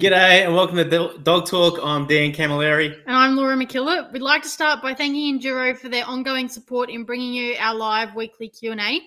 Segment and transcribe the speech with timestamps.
[0.00, 1.78] G'day and welcome to Dog Talk.
[1.82, 3.02] I'm Dan Camilleri.
[3.06, 4.14] And I'm Laura McKillop.
[4.14, 7.74] We'd like to start by thanking Enduro for their ongoing support in bringing you our
[7.74, 9.02] live weekly Q&A.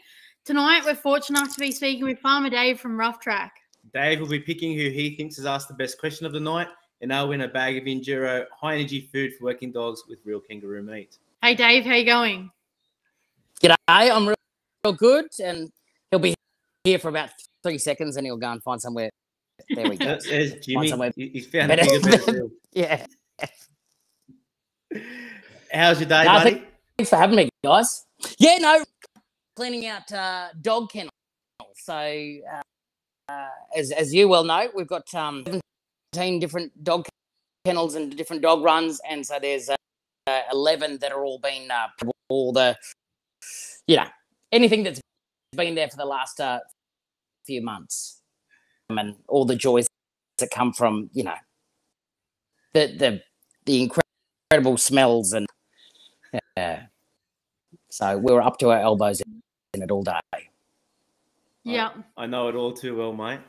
[0.46, 3.56] Tonight, we're fortunate enough to be speaking with Farmer Dave from Rough Track.
[3.92, 6.68] Dave will be picking who he thinks has asked the best question of the night,
[7.02, 10.42] and I'll win a bag of Enduro high energy food for working dogs with real
[10.42, 11.18] kangaroo meat.
[11.42, 12.52] Hey, Dave, how you going?
[13.64, 14.36] G'day, I'm real,
[14.86, 15.72] real good, and
[16.12, 16.36] he'll be
[16.84, 17.32] here for about
[17.64, 19.10] three seconds, and he'll go and find somewhere
[19.70, 20.18] there we go.
[20.28, 20.92] There's Jimmy.
[21.16, 21.84] He's found better.
[21.84, 23.06] a bigger, better yeah.
[25.74, 26.64] How's your day, no, buddy?
[26.98, 28.06] Thanks for having me, guys.
[28.38, 28.84] Yeah, no,
[29.56, 31.12] cleaning out uh, dog kennels.
[31.76, 32.62] So, uh,
[33.32, 35.44] uh, as as you well know, we've got um,
[36.14, 37.08] 17 different dog
[37.66, 41.88] kennels and different dog runs, and so there's uh, 11 that are all been uh,
[42.30, 42.78] all the,
[43.88, 44.08] you know,
[44.52, 45.02] anything that's
[45.56, 46.60] been there for the last uh,
[47.46, 48.23] few months
[48.90, 49.88] and all the joys
[50.40, 51.36] that come from you know
[52.74, 53.22] the the
[53.66, 53.90] the
[54.52, 55.48] incredible smells and
[56.58, 56.78] uh,
[57.90, 59.22] so we were up to our elbows
[59.74, 60.20] in it all day.
[61.64, 63.40] Yeah, I, I know it all too well, mate.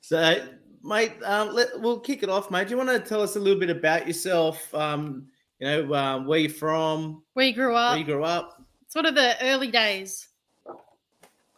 [0.00, 0.46] So,
[0.82, 2.68] mate, um, let, we'll kick it off, mate.
[2.68, 4.74] Do you want to tell us a little bit about yourself?
[4.74, 5.28] Um,
[5.58, 9.06] you know, um, where you're from, where you grew up, where you grew up, sort
[9.06, 10.28] of the early days.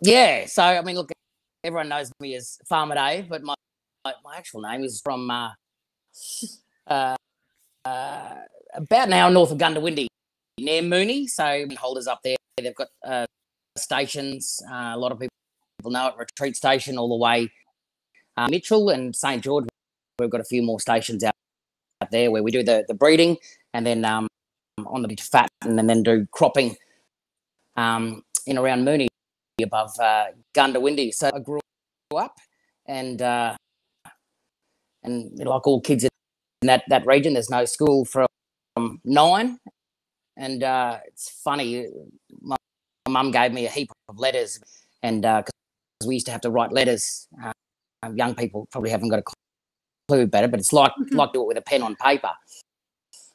[0.03, 1.11] Yeah, so I mean, look,
[1.65, 3.55] everyone knows me as Farmer Dave, but my
[4.05, 5.51] my, my actual name is from uh,
[6.87, 7.17] uh,
[7.85, 8.35] uh,
[8.75, 10.07] about an hour north of Goondiwindi,
[10.59, 11.29] near Moonie.
[11.29, 13.27] So holders up there, they've got uh,
[13.77, 14.63] stations.
[14.71, 15.31] Uh, a lot of people
[15.87, 17.51] know it, Retreat Station, all the way
[18.37, 19.67] uh, Mitchell and St George.
[20.19, 21.35] We've got a few more stations out,
[22.03, 23.37] out there where we do the, the breeding
[23.73, 24.27] and then um,
[24.87, 26.77] on the fat and then do cropping
[27.77, 29.09] um, in around Moonie
[29.65, 31.15] above uh, Goondiwindi.
[31.15, 31.61] So I grew
[32.17, 32.37] up
[32.87, 33.55] and uh,
[35.03, 36.11] and like all kids in
[36.63, 38.27] that, that region, there's no school from
[39.05, 39.59] nine.
[40.37, 41.87] And uh, it's funny,
[42.41, 42.57] my
[43.09, 44.61] mum gave me a heap of letters,
[45.03, 45.51] and because
[46.05, 47.53] uh, we used to have to write letters, uh,
[48.15, 49.25] young people probably haven't got a
[50.09, 51.17] clue about it, but it's like mm-hmm.
[51.17, 52.31] like do it with a pen on paper.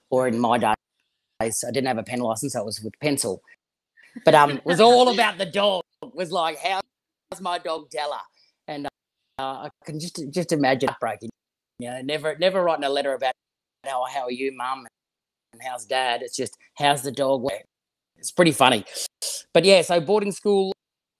[0.09, 0.75] Or in my days,
[1.41, 3.41] I didn't have a pen license, so it was with pencil.
[4.23, 5.83] But um, it was all about the dog
[6.13, 8.21] was like, "How's my dog Della?"
[8.67, 8.87] And
[9.39, 11.29] uh, I can just just imagine breaking.
[11.79, 13.33] You know, never never writing a letter about
[13.85, 14.87] how how are you, mum,
[15.53, 16.21] and how's dad.
[16.21, 17.45] It's just how's the dog.
[18.17, 18.85] It's pretty funny,
[19.53, 19.81] but yeah.
[19.81, 20.73] So boarding school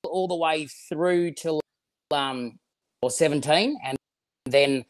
[0.06, 1.62] all the way through till
[2.12, 2.60] um
[3.02, 3.98] or seventeen, and
[4.46, 4.86] then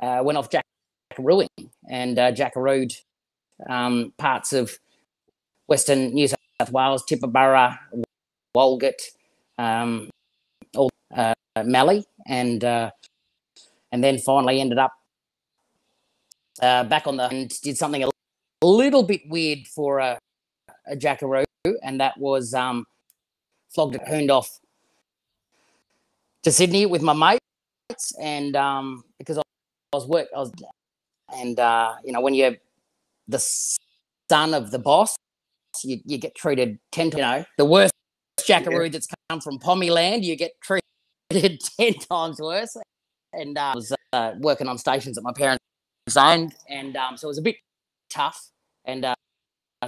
[0.00, 1.48] uh, went off Jackarooing
[1.88, 2.94] and uh, Jackarooed
[3.68, 4.78] um, parts of
[5.66, 7.78] Western New South Wales, Tibooburra,
[8.56, 9.00] Walgett,
[9.58, 10.10] um,
[10.76, 11.34] all uh,
[11.64, 12.90] Mallee, and uh,
[13.92, 14.92] and then finally ended up
[16.60, 18.10] uh, back on the and did something a
[18.62, 20.18] little bit weird for a,
[20.86, 21.44] a jackaroo,
[21.82, 22.84] and that was um,
[23.74, 24.58] flogged it, hooned off
[26.42, 29.42] to Sydney with my mates, and um, because I
[29.92, 30.52] was work, I was,
[31.34, 32.56] and uh, you know when you're
[33.28, 33.38] the
[34.30, 35.16] son of the boss,
[35.82, 37.93] you, you get treated ten, you know, the worst
[38.46, 38.90] jackaroo yeah.
[38.90, 40.82] that's come from Pommy land, you get treated
[41.80, 42.76] 10 times worse.
[43.32, 45.60] And uh, I was uh, working on stations that my parents
[46.16, 46.54] owned.
[46.68, 47.56] And um, so it was a bit
[48.10, 48.50] tough.
[48.84, 49.14] And uh,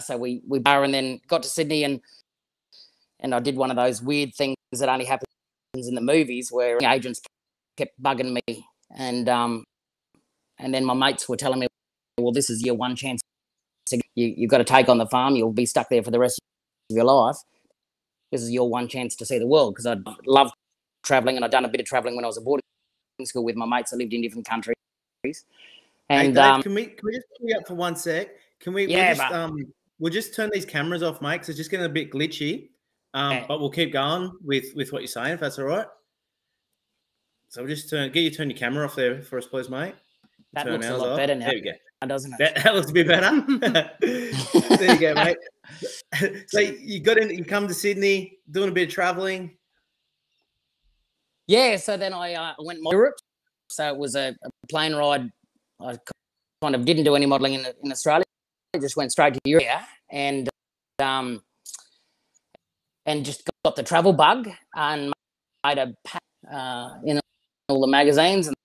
[0.01, 2.01] so we, we bar and then got to Sydney and
[3.21, 5.27] and I did one of those weird things that only happens
[5.75, 7.21] in the movies where agents
[7.79, 8.67] kept bugging me.
[8.95, 9.65] And um,
[10.59, 11.67] and then my mates were telling me,
[12.19, 13.23] well, this is your one chance.
[13.87, 15.35] To, you, you've got to take on the farm.
[15.35, 16.39] You'll be stuck there for the rest
[16.91, 17.37] of your life
[18.33, 20.51] this is your one chance to see the world because I love
[21.03, 22.63] traveling and I've done a bit of traveling when I was at boarding
[23.25, 23.93] school with my mates.
[23.93, 24.75] I lived in different countries.
[26.09, 28.29] And hey Dave, um, can we can we just pull you up for one sec?
[28.61, 28.87] Can we?
[28.87, 31.35] Yeah, we'll just, but, um, we'll just turn these cameras off, mate.
[31.35, 32.69] Because it's just getting a bit glitchy.
[33.15, 33.45] Um, yeah.
[33.49, 35.87] but we'll keep going with with what you're saying, if that's all right.
[37.49, 39.95] So we'll just turn get you turn your camera off there for us, please, mate.
[40.53, 41.17] That turn looks a lot off.
[41.17, 41.47] better now.
[41.47, 41.73] There we go.
[42.07, 42.39] Doesn't it?
[42.39, 43.41] That, that looks a bit better.
[44.77, 45.39] there you go, mate.
[46.49, 49.57] so you got in, you come to Sydney, doing a bit of traveling.
[51.47, 53.15] Yeah, so then I uh, went to Europe.
[53.69, 55.31] So it was a, a, plane ride.
[55.81, 55.99] I
[56.63, 58.25] kind of didn't do any modelling in, in Australia.
[58.75, 59.65] I just went straight to Europe
[60.11, 60.49] and
[61.01, 61.43] um,
[63.05, 65.13] and just got the travel bug and
[65.65, 67.21] made a pack uh, in
[67.69, 68.57] all the magazines and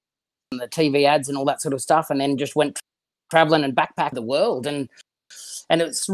[0.51, 2.79] the TV ads and all that sort of stuff, and then just went
[3.31, 4.89] traveling and backpack the world and
[5.69, 6.09] and it's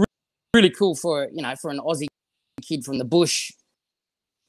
[0.57, 2.07] really cool for you know for an Aussie
[2.61, 3.51] kid from the bush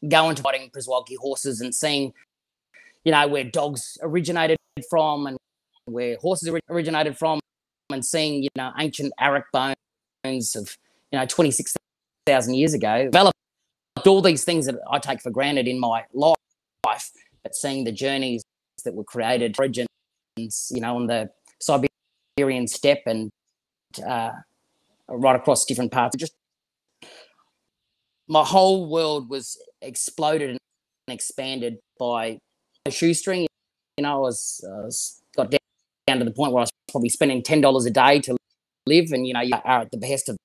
[0.08, 2.12] going to riding Przewalski horses and seeing
[3.04, 4.56] you know where dogs originated
[4.90, 5.36] from and
[5.86, 7.40] where horses originated from
[7.90, 10.76] and seeing, you know, ancient Arrak bones of,
[11.10, 13.36] you know, 26,000 years ago, developed
[14.06, 16.36] all these things that I take for granted in my life,
[16.82, 18.42] but seeing the journeys
[18.84, 19.88] that were created, origins,
[20.70, 23.30] you know, on the Siberian steppe and
[24.06, 24.32] uh,
[25.08, 26.34] right across different parts, just
[28.28, 30.58] my whole world was exploded and
[31.08, 32.38] expanded by
[32.84, 33.46] a shoestring.
[33.96, 35.58] You know, I was, I was got down,
[36.06, 38.36] down to the point where I was probably spending ten dollars a day to
[38.86, 40.36] live, and you know, you are at the behest of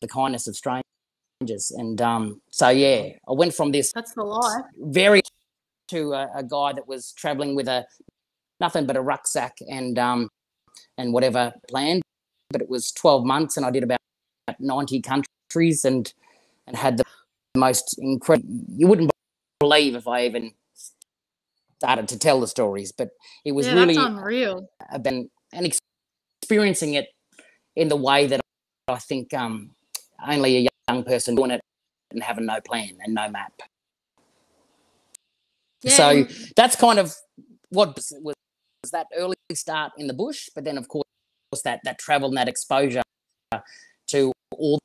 [0.00, 1.72] the kindness of strangers.
[1.76, 3.92] And um, so yeah, I went from this.
[3.92, 4.64] That's the life.
[4.76, 5.20] Very
[5.88, 7.84] to a, a guy that was traveling with a
[8.60, 10.28] nothing but a rucksack and um
[10.96, 12.02] and whatever planned.
[12.50, 13.98] But it was twelve months, and I did about
[14.58, 16.12] ninety countries, and
[16.66, 17.04] and had the
[17.56, 18.48] most incredible.
[18.68, 19.10] You wouldn't
[19.60, 20.52] believe if I even
[21.78, 23.10] started to tell the stories, but
[23.44, 24.68] it was yeah, really unreal.
[25.02, 25.66] Been and
[26.42, 27.08] experiencing it
[27.76, 28.40] in the way that
[28.88, 29.74] I think um,
[30.26, 31.60] only a young person doing it
[32.10, 33.52] and having no plan and no map.
[35.82, 35.92] Yeah.
[35.92, 37.14] So that's kind of
[37.70, 38.34] what was, was
[38.92, 41.04] that early start in the bush, but then of course
[41.64, 43.02] that that travel and that exposure
[44.12, 44.78] to all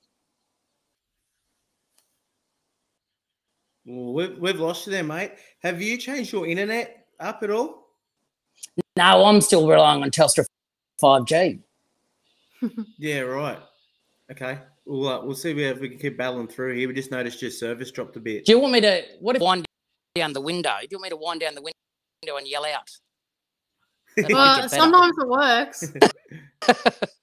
[3.87, 5.31] Well, we've, we've lost you there, mate.
[5.59, 7.87] Have you changed your internet up at all?
[8.97, 10.45] No, I'm still relying on Telstra
[11.01, 11.61] 5G.
[12.97, 13.59] yeah, right.
[14.29, 14.59] Okay.
[14.85, 16.89] We'll, uh, we'll see if we can keep battling through here.
[16.89, 18.45] We just noticed your service dropped a bit.
[18.45, 19.65] Do you want me to what if wind
[20.15, 20.75] down the window?
[20.81, 22.89] Do you want me to wind down the window and yell out?
[24.29, 25.93] well, sometimes it works.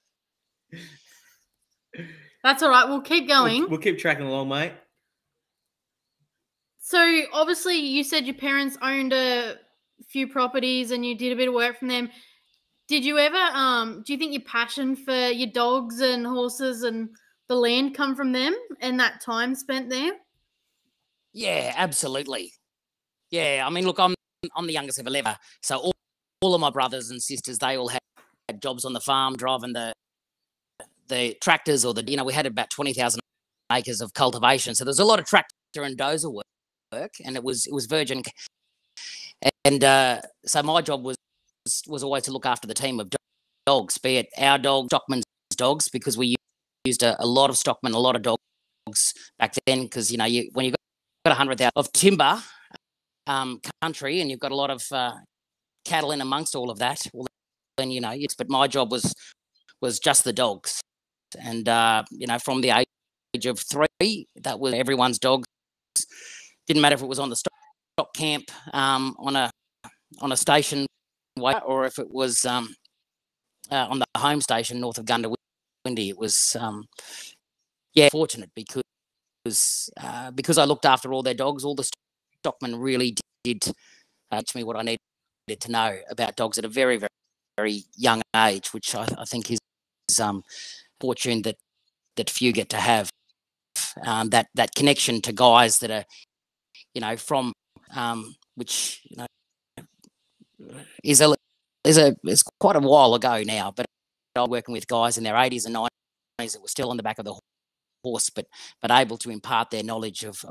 [2.45, 2.87] That's all right.
[2.87, 3.61] We'll keep going.
[3.61, 4.71] We'll, we'll keep tracking along, mate.
[6.77, 9.55] So obviously, you said your parents owned a
[10.09, 12.11] few properties and you did a bit of work from them.
[12.87, 13.35] Did you ever?
[13.35, 17.09] Um, do you think your passion for your dogs and horses and
[17.47, 20.11] the land come from them and that time spent there?
[21.33, 22.53] Yeah, absolutely.
[23.31, 24.13] Yeah, I mean, look, I'm
[24.55, 25.33] I'm the youngest of eleven,
[25.63, 25.93] so all,
[26.41, 28.01] all of my brothers and sisters they all had,
[28.47, 29.93] had jobs on the farm, driving the
[31.07, 33.21] the tractors or the you know we had about twenty thousand
[33.71, 37.65] acres of cultivation, so there's a lot of tractor and dozer work and it was
[37.65, 38.21] it was Virgin,
[39.63, 41.17] and uh, so my job was
[41.87, 43.09] was always to look after the team of
[43.65, 45.23] dogs, be it our dog, stockman's
[45.57, 46.35] dogs, because we
[46.85, 50.25] used a, a lot of stockmen, a lot of dogs back then, because you know
[50.25, 50.75] you when you've
[51.25, 52.41] got hundred thousand of timber
[53.27, 55.13] um, country, and you've got a lot of uh,
[55.85, 57.27] cattle in amongst all of that, well,
[57.77, 58.35] then you know, yes.
[58.37, 59.13] But my job was
[59.81, 60.79] was just the dogs,
[61.39, 65.47] and uh, you know, from the age of three, that was everyone's dogs
[66.67, 67.53] didn't matter if it was on the stock,
[67.97, 69.51] stock camp um, on a
[70.19, 70.85] on a station
[71.37, 72.73] or if it was um,
[73.71, 76.09] uh, on the home station north of Goondiwindi.
[76.09, 76.85] It was um,
[77.93, 81.63] yeah fortunate because uh, because I looked after all their dogs.
[81.63, 81.87] All the
[82.39, 83.63] stockmen really did
[84.31, 87.09] uh, teach me what I needed to know about dogs at a very very
[87.57, 89.59] very young age, which I, I think is,
[90.09, 90.43] is um,
[90.99, 91.57] fortune that
[92.15, 93.09] that few get to have.
[94.05, 96.05] Um, that that connection to guys that are
[96.95, 97.53] you know, from
[97.95, 99.27] um, which you know
[101.03, 101.35] is a
[101.83, 103.85] is a is quite a while ago now, but
[104.35, 107.19] I'm working with guys in their 80s and 90s that were still on the back
[107.19, 107.39] of the
[108.03, 108.47] horse, but
[108.81, 110.43] but able to impart their knowledge of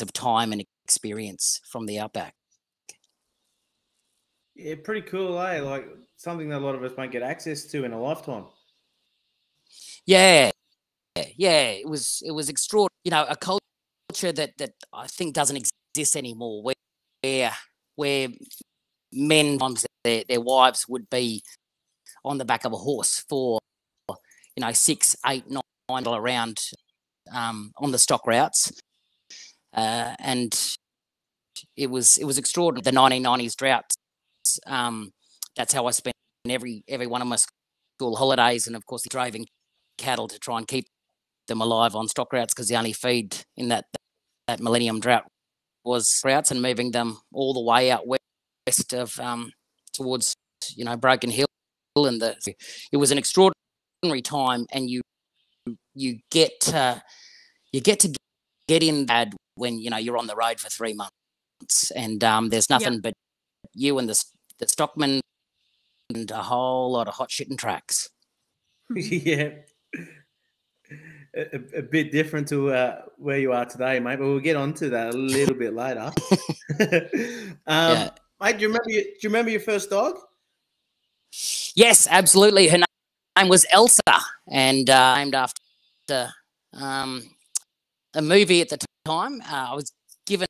[0.00, 2.34] of time and experience from the outback.
[4.54, 5.60] Yeah, pretty cool, eh?
[5.60, 8.46] Like something that a lot of us won't get access to in a lifetime.
[10.06, 10.50] Yeah,
[11.36, 12.90] yeah, it was it was extraordinary.
[13.04, 15.56] You know, a culture that that I think doesn't
[15.94, 16.62] exist anymore,
[17.22, 17.52] where
[17.96, 18.28] where
[19.12, 19.58] men
[20.04, 21.42] their their wives would be
[22.24, 23.60] on the back of a horse for
[24.56, 26.58] you know six, eight, nine dollar round
[27.34, 28.72] um, on the stock routes,
[29.74, 30.76] uh, and
[31.76, 32.82] it was it was extraordinary.
[32.82, 33.90] The 1990s drought.
[34.66, 35.12] Um,
[35.56, 36.14] that's how I spent
[36.48, 39.46] every every one of my school holidays, and of course, driving
[39.98, 40.86] cattle to try and keep
[41.48, 43.84] them alive on stock routes because the only feed in that
[44.48, 45.24] that millennium drought
[45.84, 49.52] was routes and moving them all the way out west of um,
[49.92, 50.34] towards
[50.74, 51.46] you know Broken Hill
[51.96, 52.36] and the
[52.92, 55.00] it was an extraordinary time and you
[55.94, 57.02] you get to,
[57.72, 58.14] you get to
[58.68, 62.50] get in bad when you know you're on the road for three months and um,
[62.50, 63.02] there's nothing yep.
[63.02, 63.14] but
[63.74, 64.24] you and the
[64.58, 65.20] the stockman
[66.14, 68.08] and a whole lot of hot shitting tracks.
[68.94, 69.50] yeah
[71.36, 74.18] a, a, bit different to uh, where you are today, mate.
[74.18, 76.10] But we'll get onto that a little bit later.
[77.66, 78.10] um, yeah.
[78.40, 78.90] Mate, do you remember?
[78.90, 80.18] Your, do you remember your first dog?
[81.74, 82.68] Yes, absolutely.
[82.68, 84.00] Her name was Elsa,
[84.48, 86.32] and uh, named after
[86.74, 87.22] um,
[88.14, 89.40] a movie at the time.
[89.42, 89.92] Uh, I was
[90.26, 90.46] given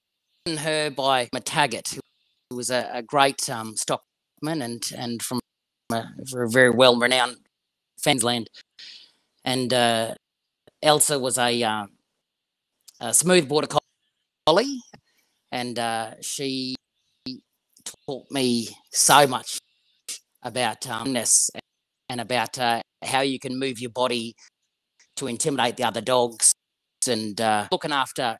[0.46, 1.98] her by McTaggart,
[2.50, 5.40] who was a, a great um, stockman and and from
[5.92, 7.36] a, a very well renowned
[8.00, 8.46] Fansland.
[9.44, 10.14] And uh,
[10.86, 11.86] Elsa was a, uh,
[13.00, 13.66] a smooth border
[14.46, 14.80] collie,
[15.50, 16.76] and uh, she
[18.06, 19.58] taught me so much
[20.44, 21.50] about umness
[22.08, 24.36] and about uh, how you can move your body
[25.16, 26.52] to intimidate the other dogs
[27.08, 28.38] and uh, looking after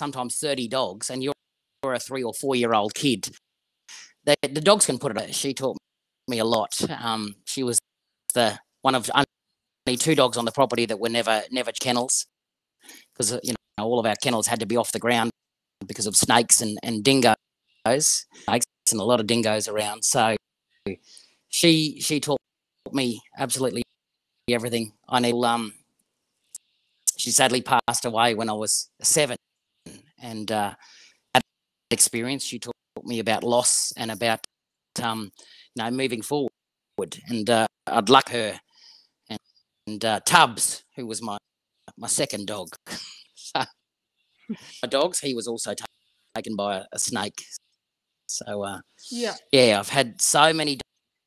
[0.00, 1.32] sometimes 30 dogs and you're
[1.84, 3.30] a three or four year old kid.
[4.24, 5.76] The, the dogs can put it she taught
[6.26, 6.72] me a lot.
[7.00, 7.78] Um, she was
[8.34, 9.08] the one of
[9.94, 12.26] two dogs on the property that were never never kennels.
[13.12, 15.30] Because you know all of our kennels had to be off the ground
[15.86, 17.36] because of snakes and, and dingoes
[17.86, 20.04] snakes and a lot of dingoes around.
[20.04, 20.36] So
[21.48, 22.40] she she taught
[22.92, 23.82] me absolutely
[24.48, 24.92] everything.
[25.08, 25.74] I need um
[27.16, 29.36] she sadly passed away when I was seven,
[30.20, 30.74] and uh,
[31.34, 31.42] that
[31.90, 32.44] experience.
[32.44, 32.74] She taught
[33.04, 34.40] me about loss and about
[35.02, 35.30] um,
[35.74, 36.50] you know moving forward.
[37.28, 38.60] And uh, I'd like her
[39.86, 41.38] and, and uh, Tubbs, who was my
[41.96, 42.68] my second dog.
[43.54, 43.66] my
[44.88, 45.74] dogs, he was also
[46.34, 47.44] taken by a, a snake.
[48.26, 50.78] So uh, yeah, yeah, I've had so many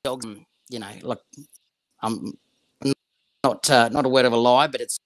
[0.04, 0.26] dogs.
[0.70, 1.20] You know, like
[2.02, 2.34] I'm
[3.44, 4.98] not uh, not a word of a lie, but it's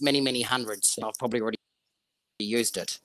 [0.00, 0.98] many, many hundreds.
[1.02, 1.58] I've probably already
[2.38, 2.98] used it.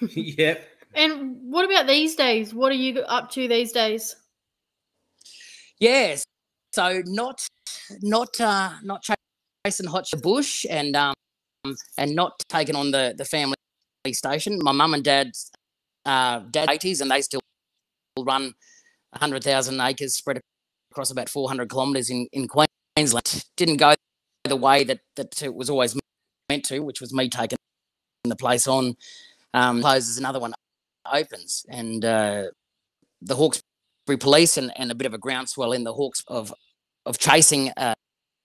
[0.00, 0.68] yep.
[0.94, 2.54] And what about these days?
[2.54, 4.14] What are you up to these days?
[5.78, 6.24] Yes.
[6.74, 7.46] So not
[8.02, 9.06] not uh not
[9.64, 11.14] chasing hot bush and um
[11.96, 13.54] and not taking on the the family
[14.12, 14.58] station.
[14.60, 15.52] My mum and dad's
[16.04, 17.40] uh dad 80s and they still
[18.18, 18.54] run
[19.10, 20.40] 100,000 acres spread
[20.90, 23.44] across about 400 kilometres in, in Queensland.
[23.56, 23.94] Didn't go
[24.42, 25.96] the way that that it was always
[26.50, 27.58] meant to, which was me taking
[28.24, 28.96] the place on.
[29.52, 30.54] Um, closes another one
[31.06, 32.46] opens, and uh,
[33.22, 33.73] the Hawkesbury
[34.06, 36.52] Police and, and a bit of a groundswell in the Hawks of
[37.06, 37.94] of chasing a,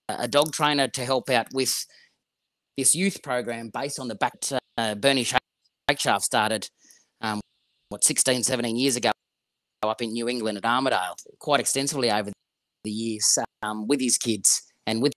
[0.07, 1.85] a dog trainer to help out with
[2.77, 4.33] this youth program based on the back
[4.77, 5.25] uh, Bernie
[5.89, 6.69] Shakeshaft started
[7.21, 7.41] um,
[7.89, 9.11] what 16 17 years ago
[9.83, 12.31] up in New England at Armidale quite extensively over
[12.83, 15.13] the years um, with his kids and with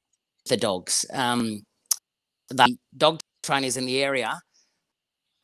[0.48, 1.04] the dogs.
[1.12, 1.62] Um,
[2.48, 4.38] the dog trainers in the area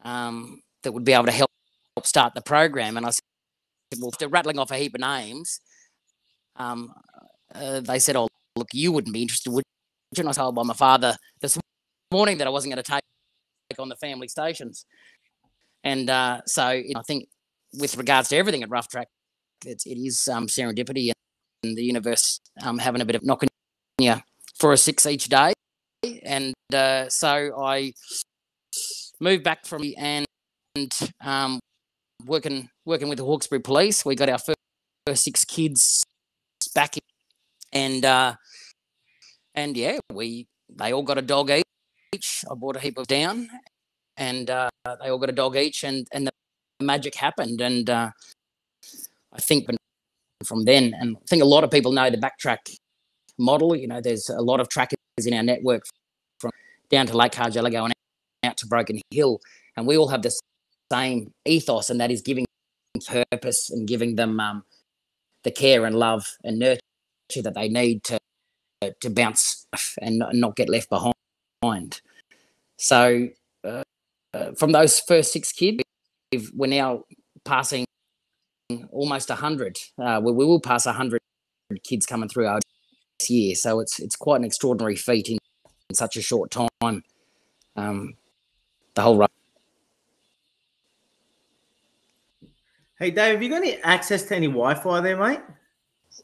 [0.05, 1.50] um, that would be able to help,
[1.97, 2.97] help start the program.
[2.97, 3.11] And I
[4.18, 5.61] they're rattling off a heap of names.
[6.57, 6.92] Um,
[7.54, 9.64] uh, they said, oh, look, you wouldn't be interested, would
[10.16, 10.21] you?
[10.21, 11.59] And I told by my father this
[12.12, 14.85] morning that I wasn't going to take on the family stations.
[15.85, 17.28] And uh, so I think
[17.78, 19.09] with regards to everything at Rough Track,
[19.64, 21.12] it's, it is um, serendipity
[21.62, 23.49] and the universe um, having a bit of knocking
[23.99, 24.16] you
[24.59, 25.52] for a six each day.
[26.25, 27.92] And uh, so I
[29.21, 30.26] moved back from and
[31.21, 31.59] um,
[32.25, 34.04] working working with the Hawkesbury Police.
[34.04, 34.58] We got our first,
[35.06, 36.02] first six kids
[36.75, 37.02] back, in,
[37.72, 38.34] and uh,
[39.54, 41.50] and yeah, we they all got a dog
[42.14, 42.44] each.
[42.50, 43.48] I bought a heap of down,
[44.16, 44.70] and uh,
[45.02, 46.32] they all got a dog each, and and the
[46.84, 47.60] magic happened.
[47.60, 48.10] And uh,
[49.32, 49.68] I think
[50.44, 52.75] from then, and I think a lot of people know the backtrack
[53.38, 53.75] model.
[53.76, 55.84] You know, there's a lot of trackers in our network
[56.38, 56.50] from
[56.90, 57.94] down to Lake Cargelligo and
[58.44, 59.40] out to Broken Hill,
[59.76, 60.30] and we all have the
[60.92, 62.45] same ethos, and that is giving
[63.30, 64.64] purpose and giving them um,
[65.45, 66.80] the care and love and nurture
[67.42, 68.18] that they need to
[69.00, 69.66] to bounce
[70.00, 72.00] and not get left behind.
[72.76, 73.28] So,
[73.64, 73.83] uh,
[74.33, 75.83] uh, from those first six kids,
[76.54, 77.04] we're now
[77.45, 77.85] passing
[78.92, 79.78] almost 100.
[79.99, 81.21] Uh, we, we will pass 100
[81.83, 82.61] kids coming through our
[83.28, 83.54] year.
[83.54, 85.38] So it's it's quite an extraordinary feat in,
[85.90, 87.02] in such a short time.
[87.76, 88.14] Um,
[88.95, 89.16] the whole
[92.99, 95.38] Hey Dave, have you got any access to any Wi-Fi there, mate?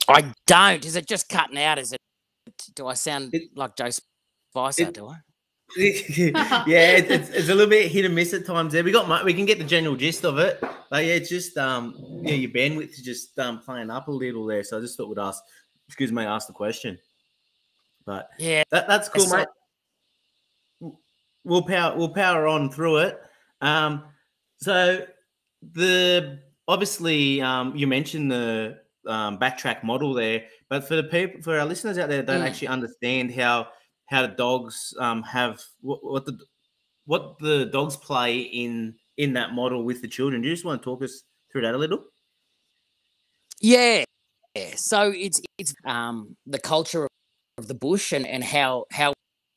[0.08, 0.84] I don't.
[0.84, 1.78] Is it just cutting out?
[1.78, 2.00] Is it?
[2.74, 3.90] Do I sound it, like Joe
[4.50, 4.82] Spicer?
[4.88, 5.16] It, do I?
[5.76, 8.72] yeah, it, it's, it's a little bit hit and miss at times.
[8.72, 11.56] There, we got we can get the general gist of it, but yeah, it's just
[11.58, 14.64] um yeah, your bandwidth is just um playing up a little there.
[14.64, 15.42] So I just thought we'd ask
[15.86, 16.98] excuse me, ask the question.
[18.04, 19.46] But yeah, that, that's cool, mate.
[21.44, 23.20] We'll power we'll power on through it.
[23.60, 24.04] Um,
[24.56, 25.06] so
[25.72, 31.58] the obviously um, you mentioned the um, backtrack model there, but for the people for
[31.58, 32.46] our listeners out there that don't mm.
[32.46, 33.68] actually understand how
[34.06, 36.38] how the dogs um, have what, what the
[37.06, 40.42] what the dogs play in in that model with the children.
[40.42, 42.04] Do you just want to talk us through that a little?
[43.60, 44.04] Yeah,
[44.54, 44.72] yeah.
[44.76, 47.06] So it's it's um, the culture
[47.58, 49.12] of the bush and, and how how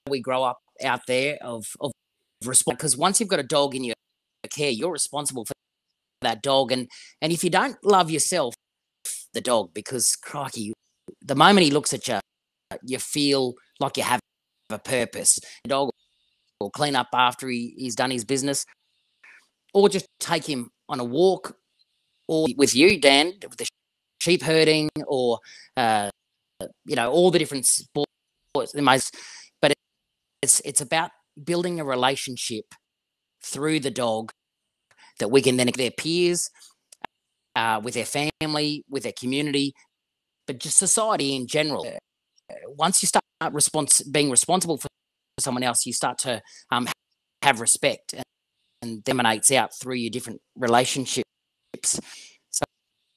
[0.10, 1.92] we grow up out there of of
[2.46, 2.78] response.
[2.78, 3.96] Because once you've got a dog in your
[4.50, 5.54] care, you're responsible for
[6.22, 6.72] that dog.
[6.72, 6.88] And
[7.22, 8.54] and if you don't love yourself,
[9.34, 10.74] the dog, because crikey,
[11.22, 12.20] the moment he looks at you,
[12.84, 14.20] you feel like you have
[14.70, 15.40] a purpose.
[15.64, 15.90] The dog
[16.60, 18.66] will clean up after he, he's done his business,
[19.74, 21.56] or just take him on a walk,
[22.28, 23.68] or with you, Dan, with the
[24.22, 25.40] sheep herding, or
[25.76, 26.10] uh,
[26.86, 28.72] you know all the different sports.
[28.74, 29.16] The most,
[29.62, 29.74] but
[30.42, 31.12] it's it's about
[31.44, 32.66] building a relationship
[33.44, 34.32] through the dog
[35.20, 36.50] that we can then their peers,
[37.56, 39.74] uh, with their family, with their community,
[40.46, 41.86] but just society in general.
[41.88, 43.24] Uh, once you start
[44.12, 44.88] being responsible for
[45.40, 46.88] someone else, you start to um,
[47.44, 48.24] have respect, and,
[48.82, 51.24] and emanates out through your different relationships.
[51.84, 52.64] So,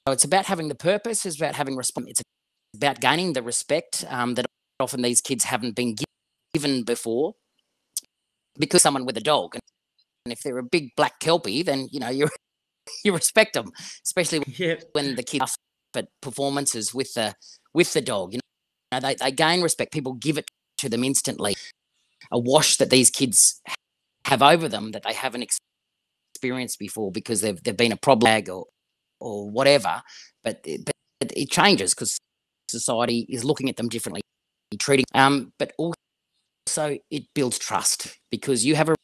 [0.07, 1.25] so it's about having the purpose.
[1.25, 2.09] It's about having response.
[2.09, 2.23] It's
[2.75, 4.47] about gaining the respect um, that
[4.81, 5.97] often these kids haven't been
[6.55, 7.35] given before
[8.59, 9.55] because someone with a dog.
[9.55, 9.63] And
[10.27, 12.29] if they're a big black kelpie, then you know you
[13.05, 13.71] you respect them,
[14.05, 14.83] especially yep.
[14.93, 15.57] when the kids
[15.93, 17.35] but performances with the
[17.75, 18.35] with the dog.
[18.35, 18.41] You
[18.93, 19.93] know, they, they gain respect.
[19.93, 21.55] People give it to them instantly.
[22.31, 23.61] A wash that these kids
[24.27, 25.47] have over them that they haven't
[26.35, 28.67] experienced before because they've they've been a problem or
[29.21, 30.03] or whatever.
[30.43, 32.19] But it, but it changes because
[32.69, 34.23] society is looking at them differently,
[34.79, 38.95] treating um, but also it builds trust because you have a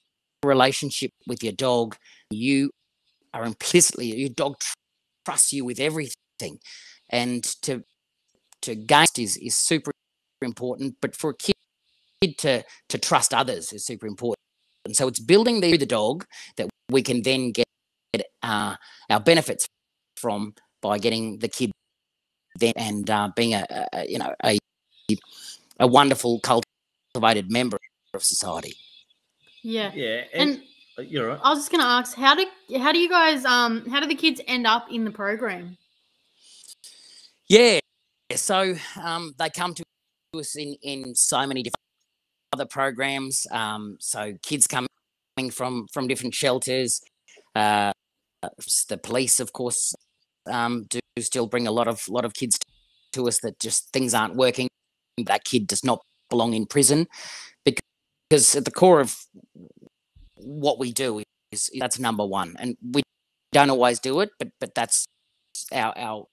[0.46, 1.96] relationship with your dog.
[2.30, 2.70] You
[3.34, 4.56] are implicitly your dog
[5.24, 6.58] trusts you with everything,
[7.10, 7.84] and to
[8.62, 9.92] to gain is is super
[10.42, 10.96] important.
[11.00, 11.54] But for a kid
[12.38, 14.36] to to trust others is super important.
[14.84, 16.24] And so it's building the, the dog
[16.56, 17.66] that we can then get
[18.42, 18.76] uh,
[19.10, 19.66] our benefits
[20.16, 21.72] from by getting the kid
[22.58, 24.58] then and uh, being a, a, you know a
[25.80, 27.78] a wonderful cultivated member
[28.14, 28.74] of society.
[29.66, 29.90] Yeah.
[29.94, 30.22] Yeah.
[30.32, 30.62] And, and
[30.96, 31.40] uh, you're right.
[31.42, 32.46] I was just gonna ask, how do
[32.78, 35.76] how do you guys um how do the kids end up in the program?
[37.48, 37.80] Yeah.
[38.32, 39.82] So um they come to
[40.36, 41.82] us in in so many different
[42.52, 43.44] other programs.
[43.50, 47.00] Um so kids coming from from different shelters.
[47.56, 47.90] Uh
[48.88, 49.92] the police of course
[50.48, 52.56] um, do still bring a lot of lot of kids
[53.14, 54.68] to us that just things aren't working.
[55.24, 56.00] That kid does not
[56.30, 57.08] belong in prison
[58.26, 59.16] because at the core of
[60.46, 63.02] what we do is, is that's number one, and we
[63.52, 65.06] don't always do it, but but that's
[65.72, 66.24] our our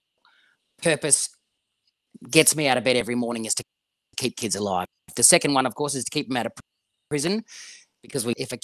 [0.82, 1.30] purpose.
[2.30, 3.64] Gets me out of bed every morning is to
[4.18, 4.86] keep kids alive.
[5.16, 6.54] The second one, of course, is to keep them out of
[7.10, 7.44] prison
[8.02, 8.58] because we, if a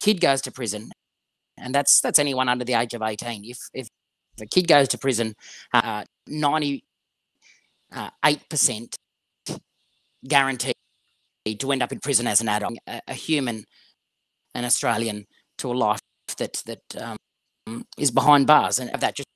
[0.00, 0.90] kid goes to prison,
[1.58, 3.88] and that's that's anyone under the age of eighteen, if if
[4.40, 5.34] a kid goes to prison,
[5.74, 6.82] uh, 98%
[7.92, 8.10] uh,
[10.26, 10.74] guaranteed
[11.58, 13.64] to end up in prison as an adult, a, a human,
[14.54, 15.24] an Australian,
[15.58, 16.00] to a life
[16.38, 19.28] that that um, is behind bars, and that just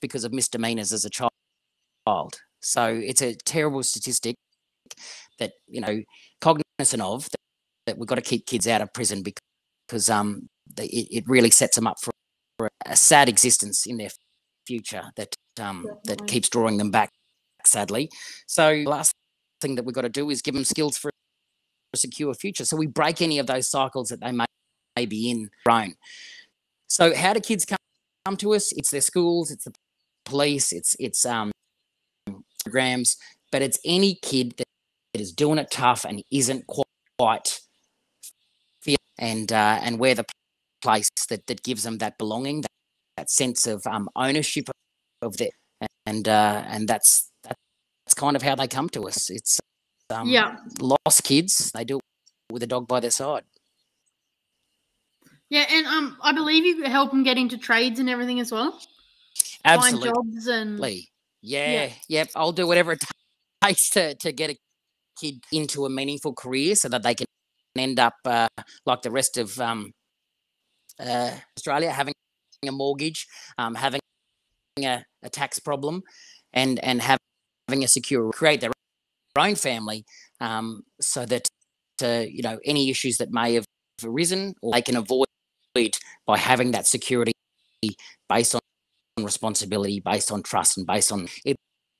[0.00, 2.38] because of misdemeanors as a child.
[2.60, 4.36] So it's a terrible statistic
[5.38, 6.00] that you know
[6.40, 7.40] cognizant of that,
[7.86, 9.42] that we've got to keep kids out of prison because,
[9.86, 12.12] because um they, it, it really sets them up for,
[12.58, 14.10] for a sad existence in their
[14.66, 17.10] future that um, that keeps drawing them back,
[17.64, 18.08] sadly.
[18.46, 19.12] So last
[19.60, 21.10] thing that we've got to do is give them skills for
[21.92, 22.64] a secure future.
[22.64, 24.46] So we break any of those cycles that they may,
[25.00, 25.94] may be in own.
[26.88, 27.78] So how do kids come,
[28.26, 28.72] come to us?
[28.72, 29.72] It's their schools, it's the
[30.24, 31.50] police, it's it's um,
[32.64, 33.16] programs,
[33.52, 34.64] but it's any kid that,
[35.12, 37.60] that is doing it tough and isn't quite
[38.82, 40.24] feel and uh, and where the
[40.82, 42.70] place that that gives them that belonging, that
[43.16, 44.68] that sense of um, ownership
[45.22, 45.52] of it,
[46.06, 49.30] and uh, and that's that's kind of how they come to us.
[49.30, 49.60] It's
[50.10, 51.70] um, yeah, lost kids.
[51.72, 53.44] They do it with a dog by their side.
[55.50, 58.80] Yeah, and um, I believe you help them get into trades and everything as well.
[59.64, 60.08] Absolutely.
[60.08, 60.80] Find jobs and
[61.42, 62.28] yeah, yeah, yep.
[62.36, 63.02] I'll do whatever it
[63.62, 64.56] takes to to get a
[65.20, 67.26] kid into a meaningful career so that they can
[67.76, 68.48] end up uh,
[68.86, 69.92] like the rest of um,
[70.98, 72.14] uh, Australia, having
[72.66, 73.26] a mortgage,
[73.58, 74.00] um, having
[74.78, 76.02] a, a, tax problem,
[76.52, 78.70] and and having a secure create their
[79.38, 80.04] own family,
[80.40, 81.48] um, so that
[82.02, 83.64] uh, you know any issues that may have
[84.04, 85.26] arisen, or they can avoid
[86.26, 87.32] by having that security
[88.28, 88.60] based on
[89.24, 91.56] responsibility, based on trust, and based on it,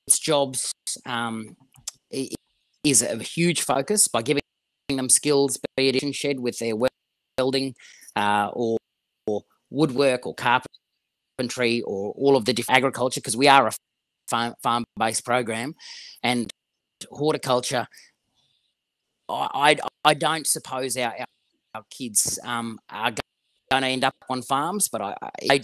[0.07, 0.73] its jobs.
[1.05, 1.55] Um,
[2.09, 2.33] it
[2.83, 4.41] is a huge focus by giving
[4.89, 6.73] them skills, be it shed with their
[7.37, 7.75] welding
[8.15, 8.77] uh, or
[9.69, 13.71] woodwork or carpentry or all of the different agriculture because we are a
[14.27, 15.75] farm farm based program,
[16.23, 16.51] and
[17.09, 17.87] horticulture.
[19.29, 21.25] I, I, I don't suppose our, our,
[21.75, 23.11] our kids um, are
[23.71, 25.15] going to end up on farms, but I,
[25.49, 25.61] I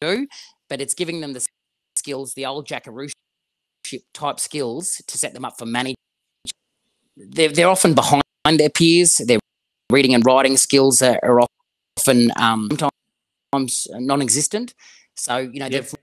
[0.00, 0.26] do.
[0.68, 1.44] But it's giving them the
[1.96, 3.08] skills, the old jackaroo
[4.12, 5.96] type skills to set them up for management.
[7.16, 9.16] They're, they're often behind their peers.
[9.16, 9.38] Their
[9.90, 11.40] reading and writing skills are, are
[11.98, 12.68] often um,
[13.52, 14.74] sometimes non-existent.
[15.14, 15.84] So you know yep.
[15.84, 15.94] they've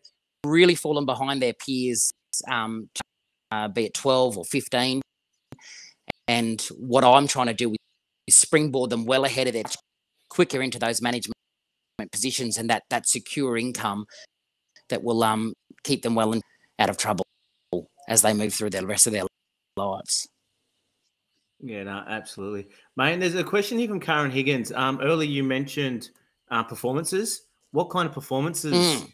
[0.45, 2.09] really fallen behind their peers,
[2.49, 2.89] um,
[3.51, 5.01] uh, be it twelve or fifteen.
[6.27, 7.75] And what I'm trying to do
[8.27, 9.63] is springboard them well ahead of their
[10.29, 11.32] quicker into those management
[12.13, 14.05] positions and that that secure income
[14.89, 16.41] that will um keep them well and
[16.79, 17.25] out of trouble
[18.07, 19.23] as they move through the rest of their
[19.75, 20.27] lives.
[21.61, 23.19] Yeah, no, absolutely, mate.
[23.19, 24.71] There's a question here from Karen Higgins.
[24.73, 26.09] Um, earlier you mentioned
[26.51, 27.43] uh, performances.
[27.71, 29.11] What kind of performances mm.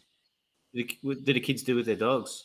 [0.74, 2.44] did, did the kids do with their dogs?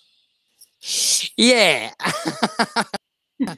[1.35, 1.91] Yeah,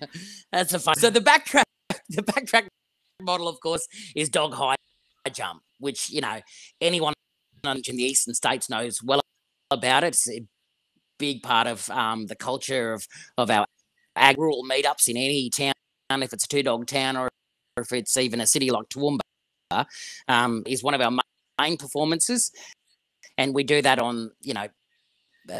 [0.51, 0.95] that's a fun.
[0.95, 1.63] So the backtrack,
[2.09, 2.67] the backtrack
[3.21, 4.75] model, of course, is dog high
[5.29, 6.39] jump, which you know
[6.81, 7.13] anyone
[7.63, 9.21] in the eastern states knows well
[9.71, 10.07] about it.
[10.07, 10.45] It's a
[11.17, 13.65] big part of um, the culture of of our
[14.15, 15.73] ag rural meetups in any town,
[16.09, 17.29] if it's a two dog town or
[17.77, 19.85] if it's even a city like Toowoomba,
[20.27, 21.11] um, is one of our
[21.59, 22.51] main performances,
[23.37, 24.67] and we do that on you know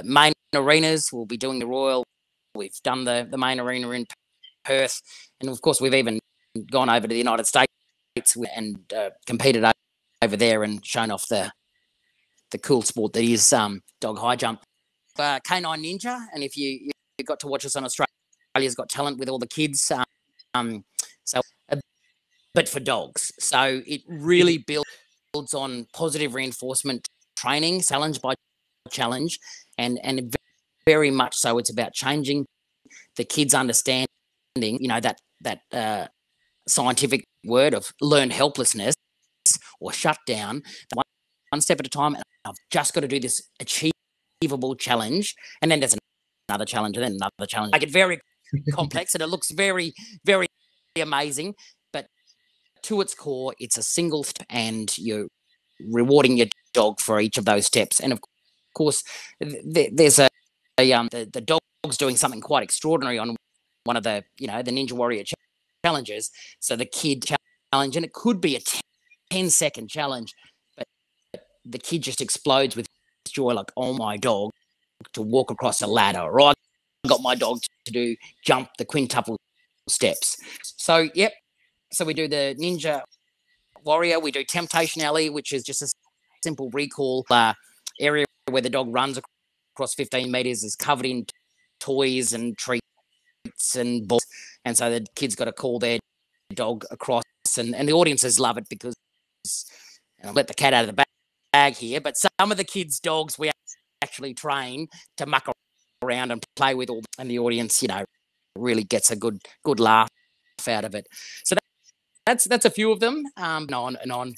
[0.04, 1.12] main arenas.
[1.12, 2.04] We'll be doing the Royal.
[2.56, 4.06] We've done the the main arena in
[4.64, 5.02] Perth,
[5.42, 6.20] and of course we've even
[6.72, 7.67] gone over to the United States
[8.56, 9.64] and uh, competed
[10.22, 11.52] over there and shown off the
[12.52, 14.62] the cool sport that is um, dog high jump.
[15.20, 19.18] Uh, Canine Ninja, and if you you got to watch us on Australia's Got Talent
[19.18, 19.92] with all the kids,
[20.54, 20.84] um,
[21.24, 21.42] so
[22.54, 28.34] but for dogs, so it really builds on positive reinforcement training, challenge by
[28.90, 29.40] challenge,
[29.78, 30.36] and and
[30.86, 31.58] very much so.
[31.58, 32.46] It's about changing
[33.16, 34.08] the kids' understanding.
[34.56, 36.08] You know that that uh,
[36.68, 38.96] scientific word of learned helplessness
[39.80, 41.06] or shut down one,
[41.50, 42.16] one step at a time.
[42.16, 45.36] And I've just got to do this achievable challenge.
[45.62, 45.96] And then there's
[46.50, 47.74] another challenge and then another challenge.
[47.74, 48.20] I get very
[48.74, 49.94] complex and it looks very,
[50.26, 50.48] very
[51.00, 51.56] amazing.
[51.94, 52.08] But
[52.84, 55.28] to its core, it's a single step and you're
[55.92, 58.00] rewarding your dog for each of those steps.
[58.00, 58.20] And of
[58.76, 59.04] course,
[59.42, 60.30] th- there's a,
[60.80, 63.36] a um, the, the dog's doing something quite extraordinary on
[63.84, 65.24] one of the, you know, the Ninja Warrior
[65.86, 66.32] challenges.
[66.60, 67.26] So the kid
[67.72, 68.60] challenge, and it could be a
[69.32, 70.34] 10 second challenge,
[70.76, 70.88] but
[71.66, 72.88] the kid just explodes with
[73.28, 74.52] joy, like, oh my dog,
[75.14, 76.54] to walk across a ladder, or I
[77.08, 79.38] got my dog to do jump the quintuple
[79.88, 80.38] steps.
[80.78, 81.34] So, yep.
[81.94, 83.02] So we do the Ninja
[83.84, 85.88] Warrior, we do Temptation Alley, which is just a
[86.44, 87.54] simple recall uh,
[88.00, 89.20] area where the dog runs
[89.74, 91.26] across 15 meters, is covered in
[91.80, 92.82] toys and treats
[93.76, 94.26] and balls.
[94.68, 95.98] And so the kids got to call their
[96.54, 97.24] dog across,
[97.58, 98.94] and, and the audiences love it because
[100.20, 101.06] and I'll let the cat out of the
[101.54, 103.50] bag here, but some of the kids' dogs we
[104.04, 105.50] actually train to muck
[106.04, 108.04] around and play with all, and the audience, you know,
[108.58, 110.10] really gets a good good laugh
[110.68, 111.08] out of it.
[111.46, 111.64] So that,
[112.26, 114.34] that's that's a few of them, um, and on and on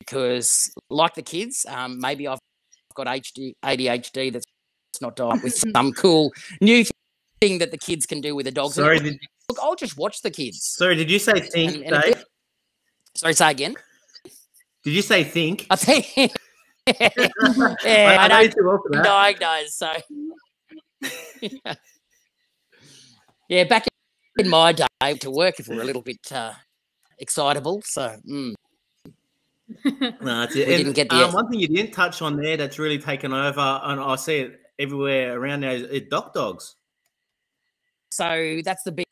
[0.00, 2.40] because like the kids, um, maybe I've
[2.94, 4.44] got HD, ADHD that's
[5.00, 6.30] not died with some cool
[6.60, 6.84] new
[7.40, 8.74] thing that the kids can do with the dogs.
[8.74, 9.18] Sorry, did,
[9.52, 10.62] look, I'll just watch the kids.
[10.62, 12.24] Sorry, did you say think, and, and Dave?
[13.14, 13.74] Sorry, say again.
[14.84, 15.66] Did you say think?
[15.70, 16.06] I think.
[16.86, 19.76] yeah, I, I, don't diagnose.
[19.76, 19.92] So,
[21.40, 21.74] yeah.
[23.48, 23.86] yeah, back
[24.36, 26.54] in my day to work, if we are a little bit uh,
[27.20, 27.82] excitable.
[27.84, 28.54] So, mm.
[29.84, 30.08] no.
[30.20, 32.98] We and, didn't get the um, one thing you didn't touch on there that's really
[32.98, 36.74] taken over, and I see it everywhere around now is, dock dogs.
[38.10, 39.06] So that's the big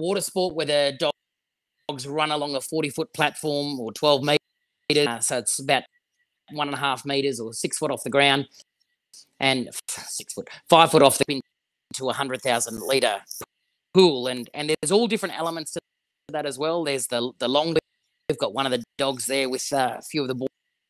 [0.00, 5.06] water sport where the dogs run along a 40 foot platform or 12 meters.
[5.06, 5.84] Uh, so it's about
[6.52, 8.48] one and a half meters or six foot off the ground
[9.38, 13.20] and six foot, five foot off the into a 100,000 litre
[13.94, 14.28] pool.
[14.28, 15.80] And, and there's all different elements to
[16.32, 16.84] that as well.
[16.84, 17.76] There's the, the long,
[18.28, 20.46] we've got one of the dogs there with uh, a few of the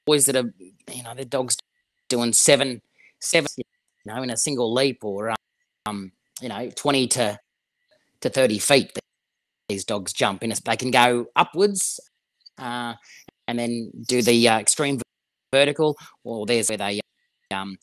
[0.06, 0.52] boys that are,
[0.92, 1.56] you know, the dogs
[2.08, 2.82] doing seven,
[3.20, 3.64] seven, you
[4.12, 5.34] know, in a single leap or,
[5.86, 7.38] um, you know, 20 to,
[8.20, 8.99] to 30 feet.
[9.70, 10.52] These dogs jump in.
[10.64, 12.00] They can go upwards
[12.58, 12.94] uh,
[13.46, 15.00] and then do the uh, extreme
[15.52, 17.00] vertical, or there's where they,
[17.52, 17.76] um,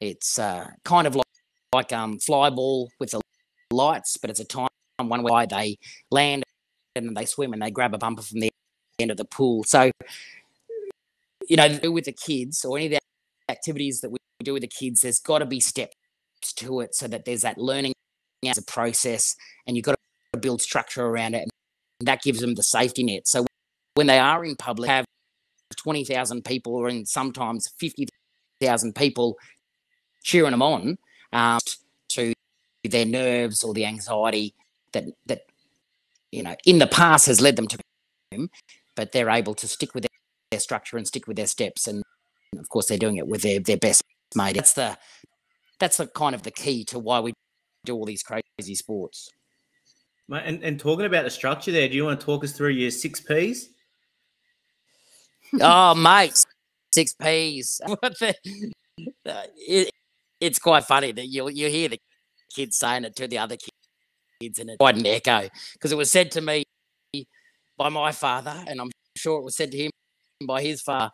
[0.00, 1.26] it's uh, kind of like,
[1.74, 3.20] like um, fly ball with the
[3.72, 5.78] lights, but it's a time one where they
[6.12, 6.44] land
[6.94, 8.50] and then they swim and they grab a bumper from the
[9.00, 9.64] end of the pool.
[9.64, 9.90] So,
[11.48, 13.00] you know, with the kids or any of the
[13.50, 15.96] activities that we do with the kids, there's got to be steps
[16.54, 17.94] to it so that there's that learning
[18.46, 19.34] as a process
[19.66, 20.01] and you've got to
[20.42, 21.48] build structure around it
[22.00, 23.26] and that gives them the safety net.
[23.26, 23.46] So
[23.94, 25.04] when they are in public have
[25.76, 29.38] 20,000 people or in sometimes 50,000 people
[30.22, 30.98] cheering them on
[31.32, 31.58] um,
[32.10, 32.32] to
[32.84, 34.54] their nerves or the anxiety
[34.92, 35.42] that that
[36.30, 37.78] you know in the past has led them to
[38.96, 40.06] but they're able to stick with
[40.50, 42.02] their structure and stick with their steps and
[42.58, 44.02] of course they're doing it with their, their best
[44.34, 44.54] mate.
[44.54, 44.98] That's the
[45.78, 47.32] that's the kind of the key to why we
[47.84, 49.30] do all these crazy sports
[50.30, 52.90] and, and talking about the structure there do you want to talk us through your
[52.90, 53.70] six p's?
[55.60, 56.44] Oh mate
[56.94, 57.80] six p's.
[59.56, 59.90] It,
[60.38, 61.98] it's quite funny that you you hear the
[62.54, 66.10] kids saying it to the other kids and it's quite an echo because it was
[66.10, 66.64] said to me
[67.78, 69.90] by my father and i'm sure it was said to him
[70.46, 71.10] by his father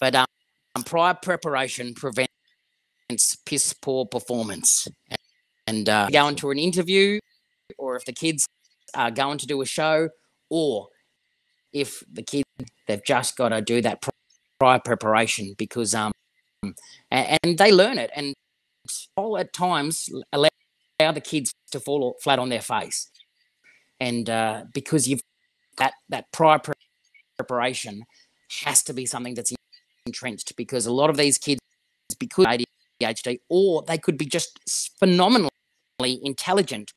[0.00, 0.26] but um,
[0.84, 2.30] prior preparation prevents
[3.44, 4.88] piss poor performance.
[5.66, 7.20] And uh, going to an interview
[7.80, 8.46] or if the kids
[8.94, 10.08] are going to do a show
[10.48, 10.88] or
[11.72, 12.44] if the kids
[12.86, 14.04] they've just got to do that
[14.58, 16.12] prior preparation because um
[17.10, 18.34] and, and they learn it and
[19.16, 20.48] all at times allow
[20.98, 23.10] the kids to fall flat on their face.
[23.98, 25.20] And uh, because you've
[25.78, 26.60] that that prior
[27.38, 28.04] preparation
[28.64, 29.52] has to be something that's
[30.06, 31.60] entrenched because a lot of these kids
[32.18, 34.58] because ADHD or they could be just
[34.98, 35.50] phenomenally
[36.02, 36.92] intelligent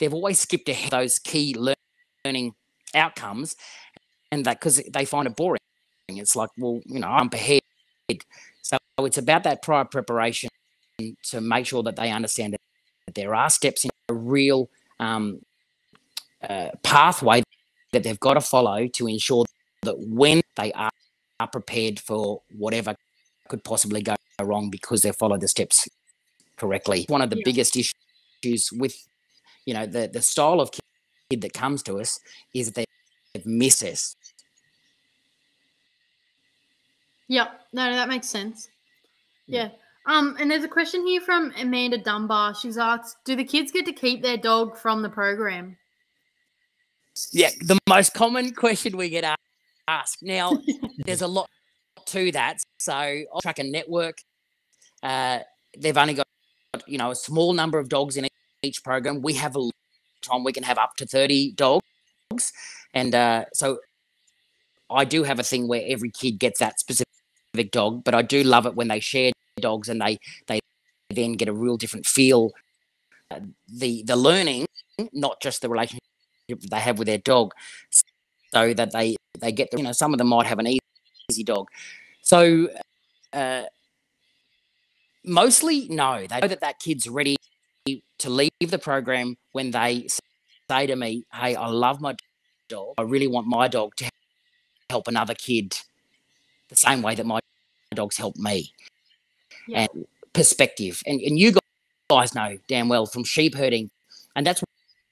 [0.00, 1.54] they've always skipped ahead those key
[2.24, 2.54] learning
[2.94, 3.54] outcomes
[4.32, 5.60] and that because they find it boring
[6.08, 7.60] it's like well you know i'm ahead
[8.62, 10.50] so it's about that prior preparation
[11.22, 12.52] to make sure that they understand
[13.06, 15.40] that there are steps in a real um,
[16.48, 17.42] uh, pathway
[17.92, 19.44] that they've got to follow to ensure
[19.82, 20.90] that when they are,
[21.38, 22.94] are prepared for whatever
[23.48, 25.88] could possibly go wrong because they follow the steps
[26.56, 27.04] correctly.
[27.08, 27.42] One of the yeah.
[27.44, 28.94] biggest issues with,
[29.70, 32.18] you know, the, the style of kid that comes to us
[32.52, 32.84] is that
[33.34, 34.16] they miss us.
[37.28, 38.68] Yeah, no, no that makes sense.
[39.46, 39.68] Yeah.
[40.06, 42.56] Um, and there's a question here from Amanda Dunbar.
[42.56, 45.76] She's asked, "Do the kids get to keep their dog from the program?"
[47.30, 49.38] Yeah, the most common question we get
[49.86, 50.20] asked.
[50.20, 50.50] Now,
[51.06, 51.48] there's a lot
[52.06, 52.58] to that.
[52.78, 54.18] So, I'll track a network.
[55.00, 55.40] Uh,
[55.78, 56.26] they've only got
[56.88, 58.24] you know a small number of dogs in
[58.62, 59.22] each program.
[59.22, 59.70] We have a
[60.22, 62.52] time we can have up to thirty dogs,
[62.94, 63.78] and uh, so
[64.90, 67.06] I do have a thing where every kid gets that specific
[67.70, 68.04] dog.
[68.04, 70.60] But I do love it when they share dogs and they they
[71.10, 72.52] then get a real different feel
[73.30, 74.66] uh, the the learning
[75.12, 76.02] not just the relationship
[76.48, 77.52] they have with their dog
[78.52, 80.66] so that they they get the, you know some of them might have an
[81.30, 81.68] easy dog
[82.22, 82.68] so
[83.32, 83.62] uh,
[85.24, 87.36] mostly no they know that that kid's ready
[87.86, 90.06] to leave the program when they
[90.70, 92.14] say to me hey i love my
[92.68, 94.08] dog i really want my dog to
[94.90, 95.76] help another kid
[96.68, 97.40] the same way that my
[97.94, 98.72] dogs help me
[99.66, 99.86] yeah.
[99.92, 101.02] and perspective.
[101.06, 101.52] And, and you
[102.10, 103.90] guys know damn well from sheep herding,
[104.36, 104.62] and that's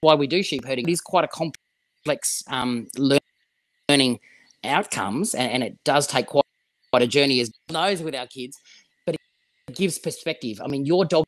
[0.00, 0.88] why we do sheep herding.
[0.88, 4.20] It is quite a complex um, learning
[4.64, 6.44] outcomes, and, and, it does take quite,
[6.90, 8.58] quite a journey as knows with our kids,
[9.06, 10.60] but it gives perspective.
[10.62, 11.26] I mean, your dog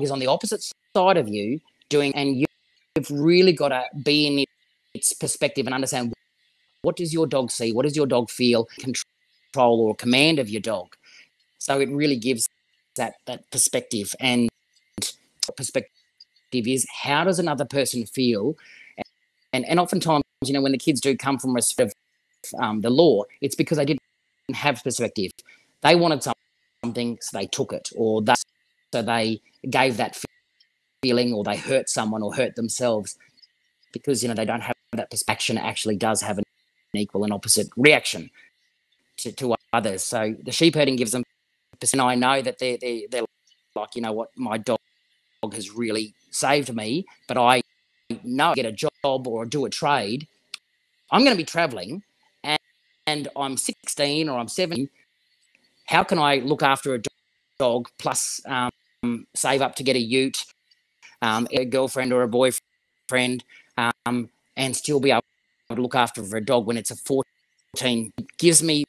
[0.00, 0.62] is on the opposite
[0.96, 4.44] side of you doing, and you've really got to be in
[4.94, 6.12] its perspective and understand
[6.82, 10.60] what does your dog see, what does your dog feel, control or command of your
[10.60, 10.94] dog.
[11.58, 12.48] So it really gives
[12.96, 14.14] that that perspective.
[14.20, 14.48] And
[15.56, 15.90] perspective
[16.52, 18.56] is how does another person feel?
[19.52, 21.94] And and oftentimes you know when the kids do come from respect
[22.54, 24.00] of um, the law it's because they didn't
[24.52, 25.30] have perspective.
[25.82, 26.22] They wanted
[26.82, 28.38] something so they took it or that
[28.92, 30.16] so they gave that
[31.02, 33.18] feeling or they hurt someone or hurt themselves
[33.92, 36.44] because you know they don't have that perspective actually does have an
[36.94, 38.30] equal and opposite reaction
[39.16, 41.22] to, to others so the sheep herding gives them
[41.82, 43.24] percent I know that they're, they're, they're
[43.74, 44.78] like, you know what, my dog
[45.52, 47.60] has really saved me, but I
[48.22, 50.26] know I get a job or do a trade,
[51.10, 52.02] I'm going to be traveling
[52.44, 52.60] and,
[53.06, 54.88] and I'm 16 or I'm 17.
[55.86, 57.00] How can I look after a
[57.58, 60.44] dog plus um, save up to get a ute,
[61.22, 63.44] um, a girlfriend or a boyfriend,
[63.78, 65.22] um, and still be able
[65.70, 68.12] to look after a dog when it's a 14?
[68.18, 68.84] It gives me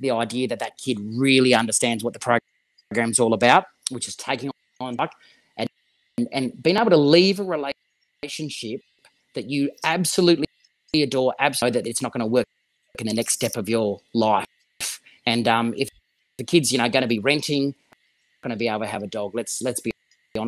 [0.00, 2.40] the idea that that kid really understands what the
[2.90, 4.96] program's all about, which is taking on
[5.56, 5.68] and,
[6.16, 7.44] and and being able to leave a
[8.22, 8.80] relationship
[9.34, 10.46] that you absolutely
[10.94, 12.46] adore, absolutely that it's not going to work
[12.98, 14.46] in the next step of your life.
[15.26, 15.88] And um, if
[16.38, 17.74] the kid's you know going to be renting,
[18.42, 19.90] going to be able to have a dog, let's let's be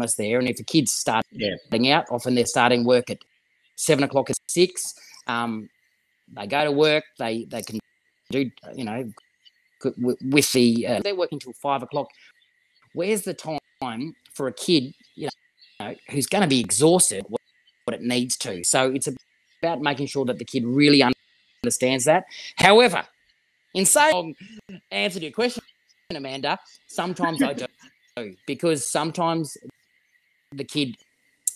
[0.00, 0.38] honest there.
[0.38, 1.98] And if a kid's starting yeah.
[1.98, 3.18] out, often they're starting work at
[3.76, 4.94] seven o'clock at six.
[5.26, 5.68] Um,
[6.32, 7.04] they go to work.
[7.18, 7.78] They they can
[8.30, 9.10] do you know
[9.98, 12.08] with the uh, they're working till five o'clock.
[12.94, 15.28] Where's the time for a kid you
[15.80, 17.40] know who's going to be exhausted what,
[17.84, 18.64] what it needs to?
[18.64, 19.08] So it's
[19.62, 21.02] about making sure that the kid really
[21.64, 22.24] understands that.
[22.56, 23.04] However,
[23.74, 24.36] in saying
[24.90, 25.62] answer to your question,
[26.14, 27.52] Amanda, sometimes I
[28.16, 29.56] do because sometimes
[30.52, 30.96] the kid,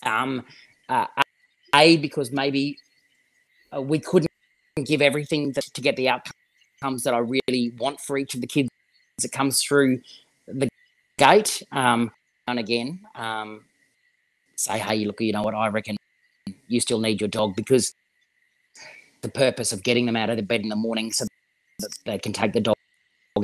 [0.04, 0.44] um,
[0.88, 1.07] uh,
[1.74, 2.78] a because maybe
[3.74, 4.30] uh, we couldn't
[4.85, 8.46] give everything that, to get the outcomes that I really want for each of the
[8.46, 8.68] kids
[9.20, 10.00] that comes through
[10.46, 10.68] the
[11.18, 11.62] gate.
[11.72, 12.11] Um,
[12.46, 13.64] and again, um,
[14.57, 15.54] say, hey, look, you know what?
[15.54, 15.96] I reckon
[16.68, 17.94] you still need your dog because
[19.22, 21.24] the purpose of getting them out of the bed in the morning so
[21.80, 22.76] that they can take the dog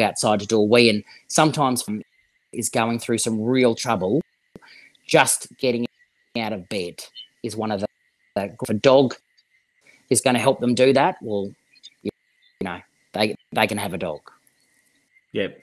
[0.01, 0.91] outside to do a wee.
[0.91, 1.85] And sometimes
[2.53, 4.21] is going through some real trouble,
[5.11, 5.87] just getting
[6.39, 7.05] out of bed
[7.43, 7.87] is one of the.
[8.37, 9.17] If a dog
[10.09, 11.51] is going to help them do that, well,
[12.03, 12.11] you,
[12.61, 12.79] you know,
[13.13, 14.21] they they can have a dog.
[15.33, 15.61] Yep.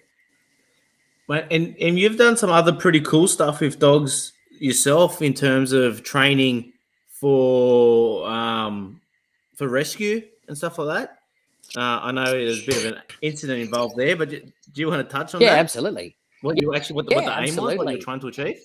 [1.27, 5.71] Well, and and you've done some other pretty cool stuff with dogs yourself in terms
[5.71, 6.73] of training
[7.10, 9.01] for um
[9.55, 11.19] for rescue and stuff like that.
[11.75, 14.41] Uh, I know there's a bit of an incident involved there, but do
[14.75, 15.55] you want to touch on yeah, that?
[15.55, 16.15] Yeah, absolutely.
[16.41, 18.60] What you actually what the, yeah, what the aim was, what you're trying to achieve?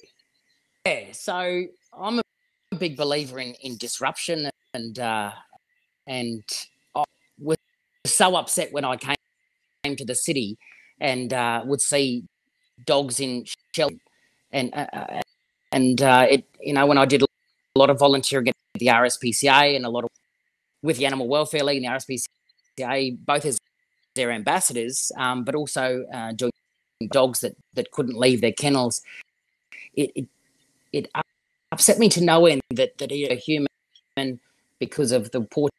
[0.86, 1.66] Yeah, so
[1.96, 2.22] I'm a
[2.76, 5.30] big believer in in disruption, and uh,
[6.08, 6.42] and
[6.96, 7.04] I
[7.38, 7.58] was
[8.04, 9.14] so upset when I came
[9.84, 10.58] came to the city
[11.00, 12.24] and uh, would see
[12.86, 13.96] dogs in shelter,
[14.52, 15.20] and uh, uh,
[15.72, 17.26] and uh, it you know when I did a
[17.76, 20.10] lot of volunteering at the RSPCA and a lot of
[20.82, 21.96] with the Animal Welfare League and the
[22.80, 23.58] RSPCA, both as
[24.16, 26.52] their ambassadors, um, but also uh, doing
[27.12, 29.02] dogs that that couldn't leave their kennels.
[29.94, 30.28] It it,
[30.92, 31.08] it
[31.72, 34.40] upset me to no end that that a human,
[34.78, 35.70] because of the poor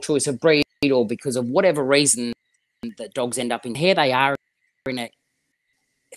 [0.00, 2.32] choice of breed or because of whatever reason
[2.96, 4.34] that dogs end up in, here they are
[4.86, 5.10] in a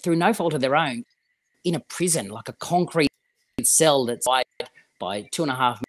[0.01, 1.03] through no fault of their own
[1.63, 3.09] in a prison, like a concrete
[3.63, 4.45] cell that's wide
[4.99, 5.81] by two and a half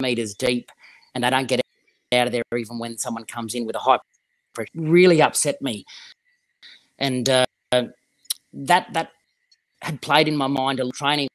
[0.00, 0.70] meters deep,
[1.14, 1.60] and they don't get
[2.12, 3.98] out of there even when someone comes in with a high
[4.54, 4.70] pressure.
[4.74, 5.84] Really upset me,
[6.98, 7.44] and uh,
[8.52, 9.10] that that
[9.82, 11.28] had played in my mind a training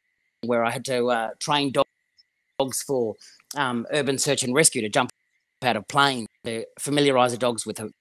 [0.44, 3.16] where I had to uh, train dogs for
[3.56, 5.12] um, urban search and rescue to jump
[5.64, 7.92] out of plane to familiarise the dogs with the,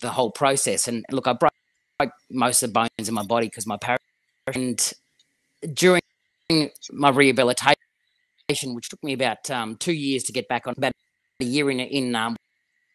[0.00, 0.88] the, whole process.
[0.88, 1.52] And look, I broke,
[1.98, 4.00] broke most of the bones in my body because my parachute.
[4.54, 4.92] And
[5.74, 6.02] during
[6.90, 7.76] my rehabilitation,
[8.74, 10.92] which took me about um, two years to get back on, about
[11.40, 12.36] a year in in um,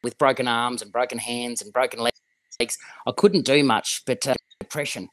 [0.03, 4.03] with broken arms and broken hands and broken legs, I couldn't do much.
[4.05, 5.09] But uh, depression.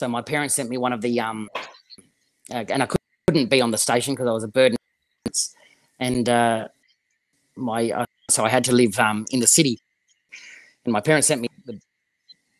[0.00, 1.48] So my parents sent me one of the um,
[2.50, 2.88] and I
[3.28, 4.76] couldn't be on the station because I was a burden,
[5.98, 6.68] and uh,
[7.56, 9.78] my uh, so I had to live um, in the city,
[10.84, 11.80] and my parents sent me the,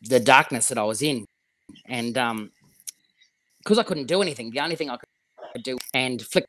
[0.01, 1.25] the darkness that I was in,
[1.87, 2.51] and um,
[3.59, 4.97] because I couldn't do anything, the only thing I
[5.53, 6.45] could do and flick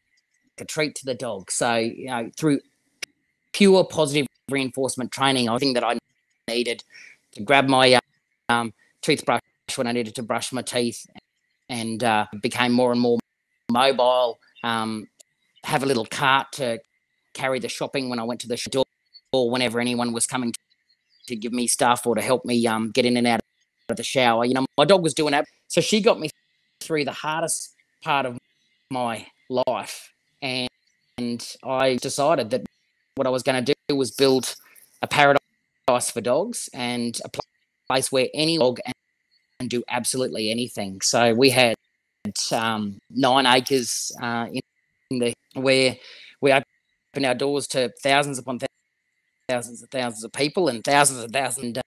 [0.58, 1.50] a treat to the dog.
[1.50, 2.60] So you know through
[3.52, 5.98] pure positive reinforcement training, I think that I
[6.48, 6.82] needed
[7.32, 7.98] to grab my
[8.48, 8.72] um,
[9.02, 9.40] toothbrush
[9.74, 11.06] when I needed to brush my teeth.
[11.68, 13.18] And uh, became more and more
[13.76, 14.38] mobile.
[14.64, 15.08] Um,
[15.64, 16.78] have a little cart to
[17.34, 18.84] carry the shopping when I went to the store
[19.32, 20.52] or whenever anyone was coming
[21.26, 23.40] to give me stuff or to help me um, get in and out
[23.88, 24.44] of the shower.
[24.44, 25.44] You know, my dog was doing that.
[25.68, 26.30] So she got me
[26.80, 28.38] through the hardest part of
[28.90, 30.12] my life.
[30.40, 30.70] And,
[31.18, 32.62] and I decided that
[33.16, 34.54] what I was going to do was build
[35.02, 37.30] a paradise for dogs and a
[37.88, 38.78] place where any dog
[39.58, 41.00] and do absolutely anything.
[41.00, 41.74] So we had
[42.52, 44.46] um, nine acres uh,
[45.10, 45.96] in the where
[46.40, 48.58] we opened our doors to thousands upon
[49.48, 51.78] thousands and thousands of people and thousands and thousands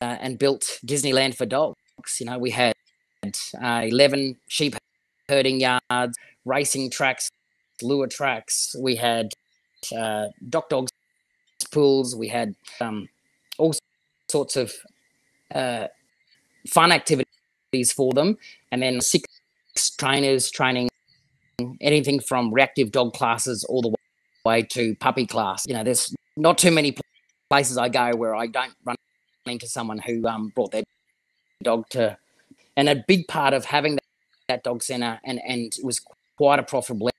[0.00, 1.76] uh, and built Disneyland for dogs.
[2.20, 2.74] You know, we had
[3.24, 4.76] uh, 11 sheep
[5.28, 7.30] herding yards, racing tracks,
[7.82, 8.76] lure tracks.
[8.78, 9.32] We had
[9.96, 10.90] uh, dock dogs
[11.70, 12.14] pools.
[12.14, 13.08] We had um,
[13.58, 13.74] all
[14.30, 14.72] sorts of
[15.54, 15.88] uh,
[16.68, 18.38] fun activities for them,
[18.70, 19.24] and then six
[19.98, 20.88] trainers training
[21.80, 23.94] anything from reactive dog classes all the
[24.44, 25.64] way to puppy class.
[25.66, 26.96] You know, there's not too many
[27.50, 28.96] places I go where I don't run
[29.46, 30.82] into someone who um, brought their
[31.62, 32.18] dog to,
[32.76, 34.04] and a big part of having that,
[34.48, 36.00] that dog center and and it was
[36.36, 37.10] quite a profitable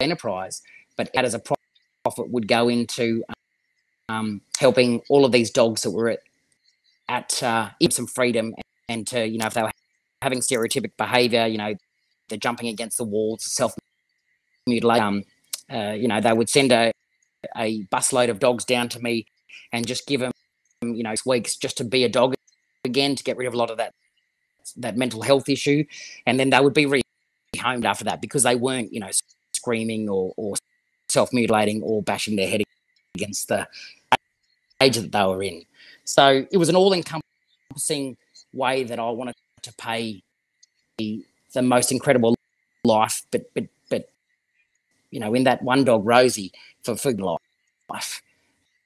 [0.00, 0.62] enterprise,
[0.96, 1.40] but that as a
[2.04, 3.24] profit would go into
[4.08, 6.20] um, helping all of these dogs that were at
[7.08, 8.54] at uh, some freedom
[8.88, 9.70] and to you know if they were
[10.22, 11.74] having stereotypic behavior you know
[12.28, 13.74] they're jumping against the walls self
[14.66, 15.00] mutilate.
[15.00, 15.24] Um,
[15.72, 16.92] uh, you know, they would send a
[17.56, 19.26] a busload of dogs down to me
[19.72, 20.32] and just give them,
[20.82, 22.34] you know, weeks just to be a dog
[22.84, 23.92] again to get rid of a lot of that
[24.76, 25.84] that mental health issue,
[26.26, 29.10] and then they would be rehomed after that because they weren't, you know,
[29.54, 30.54] screaming or, or
[31.08, 32.62] self mutilating or bashing their head
[33.14, 33.66] against the
[34.80, 35.64] age that they were in.
[36.04, 38.16] So it was an all encompassing
[38.52, 40.22] way that I wanted to pay
[41.56, 42.34] the, the most incredible
[42.84, 44.08] life, but but but
[45.10, 46.52] you know, in that one dog Rosie
[46.82, 48.22] for food life,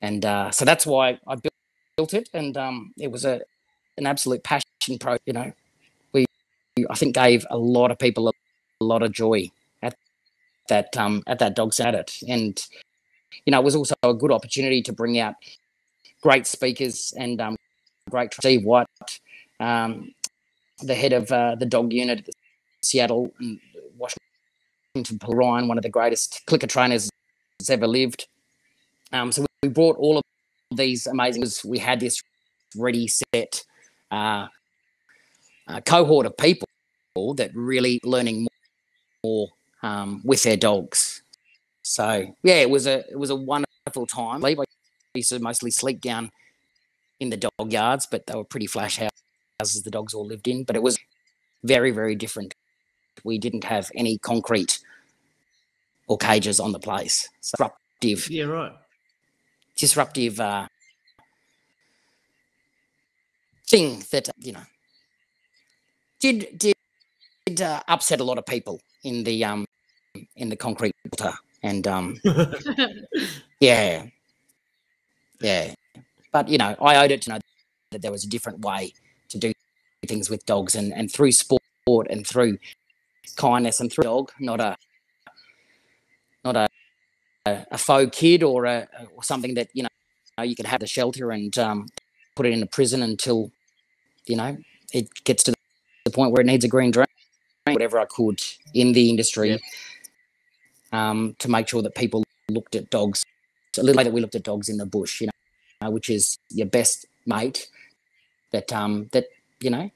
[0.01, 1.55] and uh, so that's why I built,
[1.97, 3.41] built it, and um, it was a
[3.99, 5.17] an absolute passion pro.
[5.27, 5.53] You know,
[6.13, 6.27] we
[6.89, 8.33] I think gave a lot of people a,
[8.81, 9.51] a lot of joy
[9.83, 9.97] at
[10.69, 12.67] that um, at that dog it, and
[13.47, 15.35] you know, it was also a good opportunity to bring out
[16.23, 17.57] great speakers and um,
[18.11, 18.87] great Steve White,
[19.59, 20.15] um,
[20.83, 22.35] the head of uh, the dog unit at
[22.83, 23.61] Seattle and
[23.97, 27.11] Washington Ryan, one of the greatest clicker trainers
[27.59, 28.27] that's ever lived.
[29.13, 30.23] Um, so we brought all of
[30.71, 31.45] these amazing.
[31.65, 32.21] We had this
[32.77, 33.65] ready set
[34.11, 34.47] uh,
[35.67, 36.67] uh, cohort of people
[37.37, 38.47] that really learning
[39.25, 39.49] more
[39.83, 41.23] um, with their dogs.
[41.83, 44.45] So yeah, it was a it was a wonderful time.
[44.45, 44.57] I
[45.15, 46.31] used to mostly sleep down
[47.19, 48.99] in the dog yards, but they were pretty flash
[49.61, 50.65] houses the dogs all lived in.
[50.65, 50.99] But it was
[51.65, 52.55] very very different.
[53.25, 54.79] We didn't have any concrete
[56.09, 57.29] or cages on the place.
[57.41, 58.31] So disruptive.
[58.31, 58.73] Yeah, right.
[59.77, 60.67] Disruptive uh,
[63.71, 64.67] thing that you know
[66.19, 66.75] did did,
[67.47, 69.65] did uh, upset a lot of people in the um
[70.37, 71.33] in the concrete water
[71.63, 72.17] and um
[73.61, 74.05] yeah
[75.41, 75.73] yeah
[76.33, 77.39] but you know i owed it to know
[77.93, 78.93] that there was a different way
[79.29, 79.53] to do
[80.07, 81.63] things with dogs and and through sport
[82.11, 82.59] and through
[83.37, 84.77] kindness and through dog not a
[86.45, 86.69] not a
[87.47, 91.31] a, faux kid or a or something that you know you can have the shelter
[91.31, 91.87] and um,
[92.35, 93.51] put it in a prison until
[94.27, 94.57] you know,
[94.93, 95.55] it gets to
[96.05, 97.11] the point where it needs a green drink.
[97.67, 98.41] whatever I could
[98.75, 99.61] in the industry
[100.93, 103.25] um, to make sure that people looked at dogs
[103.79, 105.29] a little way that we looked at dogs in the bush, you
[105.81, 107.69] know, which is your best mate
[108.51, 109.27] that, um, that,
[109.61, 109.91] you know,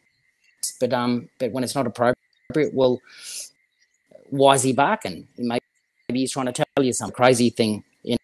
[0.80, 2.18] but, um, but when it's not appropriate,
[2.72, 3.01] well,
[4.30, 5.26] why is he barking?
[5.38, 5.61] Maybe
[6.09, 8.18] he's trying to tell you some crazy thing in,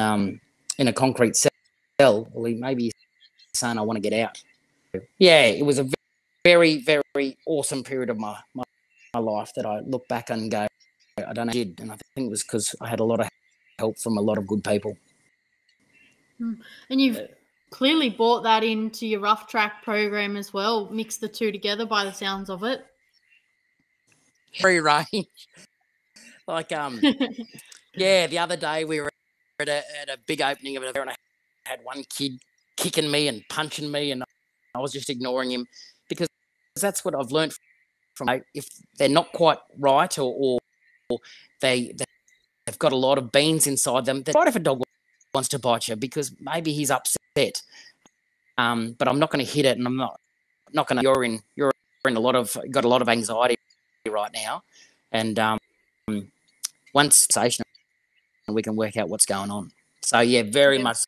[0.00, 0.40] um,
[0.78, 1.50] in a concrete cell.
[1.98, 2.92] Well, he maybe he's
[3.54, 4.38] saying, I want to get out
[5.18, 5.88] yeah, it was a
[6.44, 8.64] very, very awesome period of my, my,
[9.14, 10.66] my life that I look back and go,
[11.18, 11.80] I don't know, I did.
[11.80, 13.28] And I think it was because I had a lot of
[13.78, 14.96] help from a lot of good people.
[16.38, 16.54] Hmm.
[16.88, 17.20] And you've
[17.70, 22.04] clearly brought that into your rough track program as well, mix the two together by
[22.04, 22.84] the sounds of it.
[24.58, 25.26] Free range.
[26.48, 27.00] like, um,
[27.94, 29.10] yeah, the other day we were
[29.60, 31.14] at a, at a big opening of it, and I
[31.64, 32.40] had one kid
[32.76, 34.24] kicking me and punching me, and
[34.74, 35.66] I was just ignoring him
[36.08, 36.28] because
[36.80, 37.52] that's what I've learned
[38.14, 38.66] from if
[38.98, 40.58] they're not quite right or,
[41.10, 41.18] or,
[41.60, 41.92] they
[42.66, 44.22] they've got a lot of beans inside them.
[44.34, 44.82] Right if a dog
[45.34, 47.62] wants to bite you because maybe he's upset.
[48.58, 50.20] Um, but I'm not going to hit it, and I'm not
[50.72, 51.02] not going to.
[51.02, 51.72] You're in you're
[52.06, 53.56] in a lot of got a lot of anxiety
[54.08, 54.62] right now,
[55.12, 55.58] and um,
[56.94, 57.64] once station
[58.48, 59.70] we can work out what's going on.
[60.02, 60.82] So yeah, very yeah.
[60.82, 60.98] much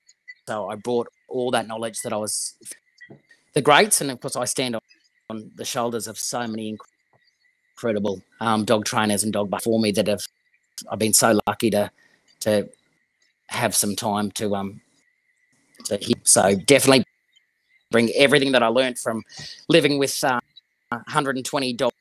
[0.46, 0.68] so.
[0.68, 2.54] I brought all that knowledge that I was
[3.54, 4.80] the greats, and of course, I stand on,
[5.30, 6.76] on the shoulders of so many
[7.74, 10.22] incredible um, dog trainers and dog before me that have.
[10.90, 11.90] I've been so lucky to
[12.40, 12.68] to
[13.48, 14.80] have some time to um
[15.86, 16.16] to hear.
[16.24, 17.04] So definitely
[17.90, 19.22] bring everything that I learned from
[19.68, 20.40] living with uh,
[20.90, 21.91] 120 dogs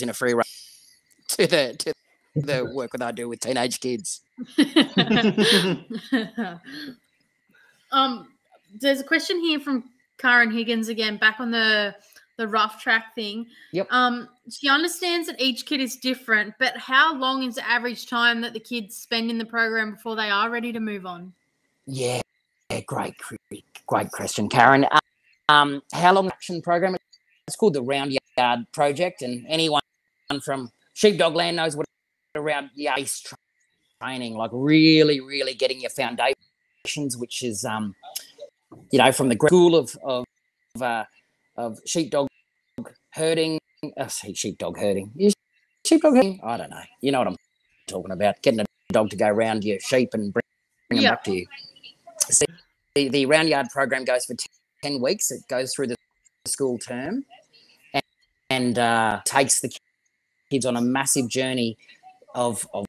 [0.00, 0.44] in a free run
[1.28, 1.92] to the to
[2.34, 4.22] the work that I do with teenage kids.
[7.92, 8.28] um,
[8.78, 9.84] there's a question here from
[10.18, 11.94] Karen Higgins again, back on the
[12.36, 13.46] the rough track thing.
[13.72, 13.86] Yep.
[13.90, 18.42] Um, she understands that each kid is different, but how long is the average time
[18.42, 21.32] that the kids spend in the program before they are ready to move on?
[21.86, 22.20] Yeah,
[22.70, 23.14] yeah great,
[23.86, 24.86] great question, Karen.
[25.48, 26.96] Um, how long action program?
[27.46, 29.80] It's called the Round Yard Project, and anyone
[30.44, 31.86] from Sheepdog Land knows what
[32.34, 33.08] a round yard
[34.02, 37.94] training, like really, really getting your foundations, which is um,
[38.90, 40.24] you know, from the school of of
[40.80, 41.04] uh,
[41.56, 42.26] of sheepdog
[43.10, 43.60] herding.
[43.96, 45.12] Uh, sheepdog herding.
[45.86, 46.40] sheepdog herding.
[46.42, 46.82] I don't know.
[47.00, 47.36] You know what I'm
[47.86, 48.42] talking about?
[48.42, 50.42] Getting a dog to go around your sheep and bring,
[50.88, 51.46] bring them back to you.
[52.28, 52.46] See,
[52.96, 54.48] the, the round yard program goes for ten,
[54.82, 55.30] ten weeks.
[55.30, 55.96] It goes through the
[56.46, 57.24] school term,
[57.94, 58.04] and,
[58.50, 59.70] and uh, takes the
[60.50, 61.76] kids on a massive journey
[62.34, 62.86] of, of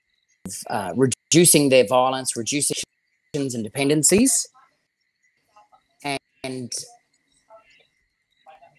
[0.70, 2.78] uh, reducing their violence, reducing
[3.34, 4.48] and dependencies,
[6.04, 6.72] and and,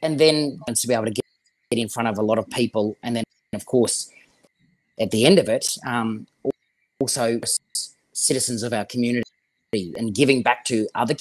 [0.03, 1.25] and then to be able to get,
[1.71, 4.11] get in front of a lot of people, and then of course
[5.01, 6.27] at the end of it, um,
[7.01, 7.39] also
[8.13, 9.25] citizens of our community
[9.73, 11.15] and giving back to other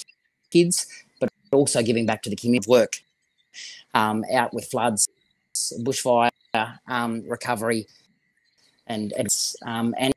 [0.49, 0.87] kids,
[1.19, 3.03] but also giving back to the community of work
[3.93, 5.07] um, out with floods,
[5.79, 6.29] bushfire
[6.87, 7.87] um, recovery,
[8.87, 9.27] and and,
[9.65, 10.13] um, and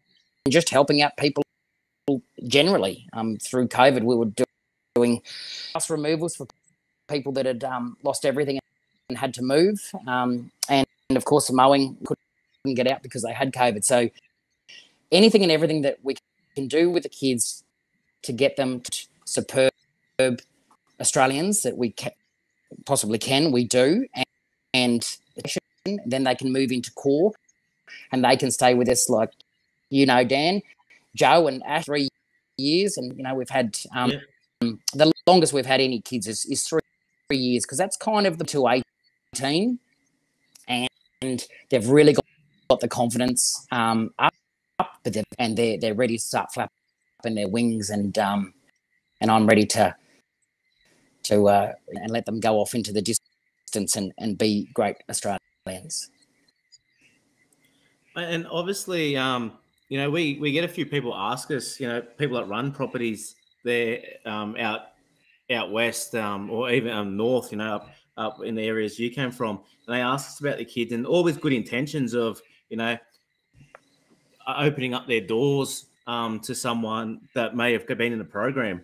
[0.49, 1.43] just helping out people
[2.47, 3.07] generally.
[3.13, 4.31] Um, through COVID, we were
[4.95, 5.23] doing
[5.75, 6.47] house removals for
[7.09, 7.65] people that had
[8.03, 8.59] lost everything
[9.09, 13.33] and had to move, and, and of course, the mowing couldn't get out because they
[13.33, 13.85] had COVID.
[13.85, 14.11] So
[15.13, 16.17] anything and everything that we
[16.55, 17.65] can do with the kids
[18.23, 19.71] to get them to superb
[21.01, 22.13] Australians that we can,
[22.87, 24.27] possibly can, we do, and,
[24.75, 25.19] and
[26.07, 27.33] then they can move into core
[28.13, 29.31] and they can stay with us like
[29.91, 30.63] you know Dan,
[31.15, 32.09] Joe, and Ash three
[32.57, 34.13] years, and you know we've had um,
[34.61, 34.71] yeah.
[34.95, 36.81] the longest we've had any kids is, is three,
[37.29, 39.79] three years because that's kind of the to eighteen,
[40.69, 40.89] and,
[41.23, 42.25] and they've really got,
[42.69, 44.35] got the confidence um, up,
[44.79, 48.55] up but they're, and they're they're ready to start flapping their wings, and um,
[49.21, 49.95] and I'm ready to
[51.31, 56.11] to uh, and let them go off into the distance and, and be great Australians.
[58.17, 59.53] And obviously, um,
[59.89, 62.73] you know, we we get a few people ask us, you know, people that run
[62.73, 64.81] properties there um, out
[65.51, 69.11] out west um, or even um, north, you know, up, up in the areas you
[69.11, 72.41] came from, and they ask us about the kids, and all with good intentions of,
[72.69, 72.97] you know,
[74.59, 78.83] opening up their doors um, to someone that may have been in the program.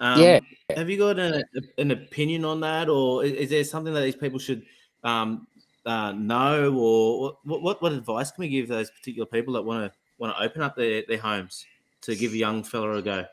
[0.00, 0.40] Um, yeah.
[0.76, 1.42] Have you got an,
[1.78, 4.62] an opinion on that, or is, is, there something that these people should
[5.02, 5.46] um,
[5.86, 9.90] uh, know, or what, what, what advice can we give those particular people that want
[9.90, 11.64] to want to open up their, their homes
[12.02, 13.24] to give a young fella a go?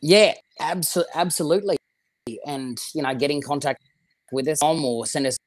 [0.00, 1.76] Yeah, abso- absolutely.
[2.46, 3.82] And you know, get in contact
[4.32, 5.38] with us on or send us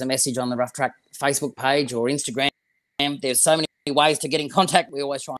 [0.00, 2.50] a message on the Rough Track Facebook page or Instagram.
[3.20, 4.92] There's so many ways to get in contact.
[4.92, 5.36] We always try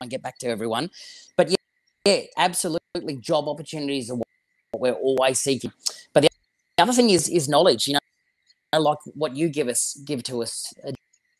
[0.00, 0.90] and get back to everyone.
[1.36, 1.56] But yeah,
[2.04, 3.16] yeah, absolutely.
[3.20, 5.72] Job opportunities are what we're always seeking.
[6.12, 6.30] But the
[6.78, 7.88] other thing is is knowledge.
[7.88, 8.00] You know,
[8.78, 10.92] like what you give us give to us uh,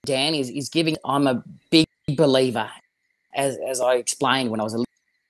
[0.04, 1.86] dan is is giving i'm a big
[2.16, 2.70] believer
[3.34, 4.84] as as i explained when i was a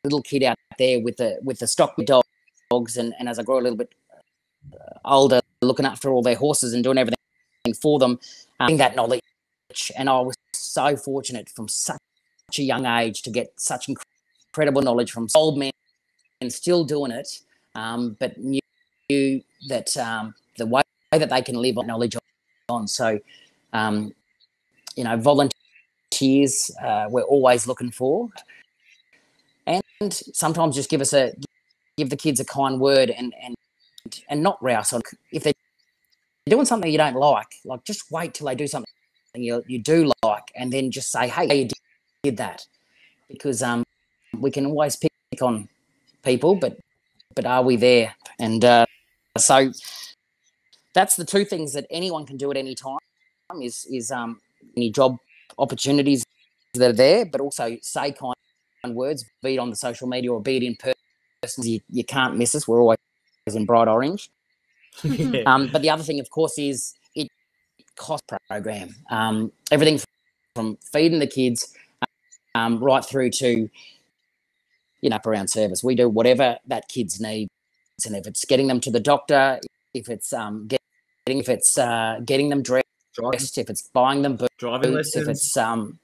[0.04, 3.58] little kid out there with the with the stock dogs and, and as i grow
[3.58, 3.94] a little bit
[4.74, 7.18] uh, older looking after all their horses and doing everything
[7.80, 8.18] for them
[8.60, 9.22] um, that knowledge
[9.96, 11.98] and i was so fortunate from such
[12.58, 14.13] a young age to get such incredible
[14.56, 15.72] knowledge from old men
[16.40, 17.40] and still doing it
[17.74, 20.82] um, but knew that um, the way
[21.12, 22.16] that they can live on knowledge
[22.68, 22.88] on.
[22.88, 23.18] So,
[23.72, 24.12] um,
[24.96, 28.30] you know, volunteers uh, we're always looking for,
[29.66, 31.34] and sometimes just give us a
[31.96, 33.54] give the kids a kind word and and
[34.28, 35.00] and not rouse on
[35.32, 35.52] if they're
[36.46, 37.54] doing something you don't like.
[37.64, 38.90] Like just wait till they do something
[39.34, 41.68] you you do like, and then just say, "Hey, you
[42.22, 42.66] did that,"
[43.28, 43.83] because um,
[44.40, 45.12] we can always pick
[45.42, 45.68] on
[46.22, 46.78] people, but
[47.34, 48.14] but are we there?
[48.38, 48.86] And uh,
[49.38, 49.72] so
[50.94, 52.98] that's the two things that anyone can do at any time
[53.60, 54.40] is is um
[54.76, 55.16] any job
[55.58, 56.24] opportunities
[56.74, 58.34] that are there, but also say kind
[58.94, 61.64] words, be it on the social media or be it in person.
[61.64, 62.68] You, you can't miss us.
[62.68, 62.98] We're always
[63.46, 64.30] in bright orange.
[65.02, 65.42] yeah.
[65.46, 67.28] um, but the other thing, of course, is it
[67.96, 68.94] cost program.
[69.10, 70.00] Um, everything
[70.54, 71.74] from feeding the kids
[72.54, 73.68] um, right through to
[75.04, 75.84] you know around service.
[75.84, 77.50] We do whatever that kids needs,
[78.04, 79.60] and if it's getting them to the doctor,
[79.92, 80.80] if it's um, get,
[81.26, 83.40] if it's uh, getting them dressed, driving.
[83.56, 85.22] if it's buying them boots, driving lessons.
[85.22, 85.98] if it's um,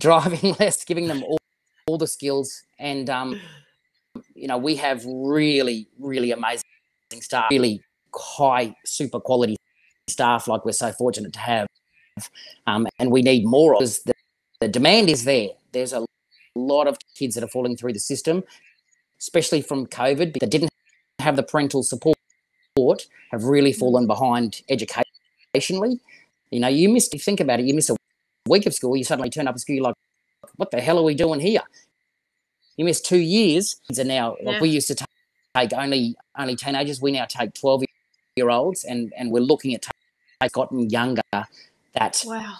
[0.00, 1.38] driving less, giving them all,
[1.86, 2.62] all the skills.
[2.78, 3.40] And, um,
[4.34, 6.64] you know, we have really, really amazing
[7.20, 7.82] staff, really
[8.14, 9.56] high, super quality
[10.08, 11.66] staff like we're so fortunate to have.
[12.66, 14.14] Um, and we need more of the,
[14.60, 15.48] the demand is there.
[15.72, 16.04] There's a
[16.58, 18.44] lot of kids that are falling through the system,
[19.18, 20.70] especially from COVID, that didn't
[21.20, 22.16] have the parental support
[23.32, 23.78] have really mm.
[23.78, 26.00] fallen behind educationally.
[26.50, 27.96] You know, you miss, you think about it, you miss a
[28.46, 29.96] week of school, you suddenly turn up at school, you're like,
[30.56, 31.60] what the hell are we doing here?
[32.76, 33.80] You miss two years.
[33.96, 34.50] And now, yeah.
[34.50, 35.06] like we used to
[35.54, 37.84] take only only teenagers, we now take 12
[38.36, 39.86] year olds, and, and we're looking at
[40.40, 41.22] take gotten younger,
[41.94, 42.58] that wow.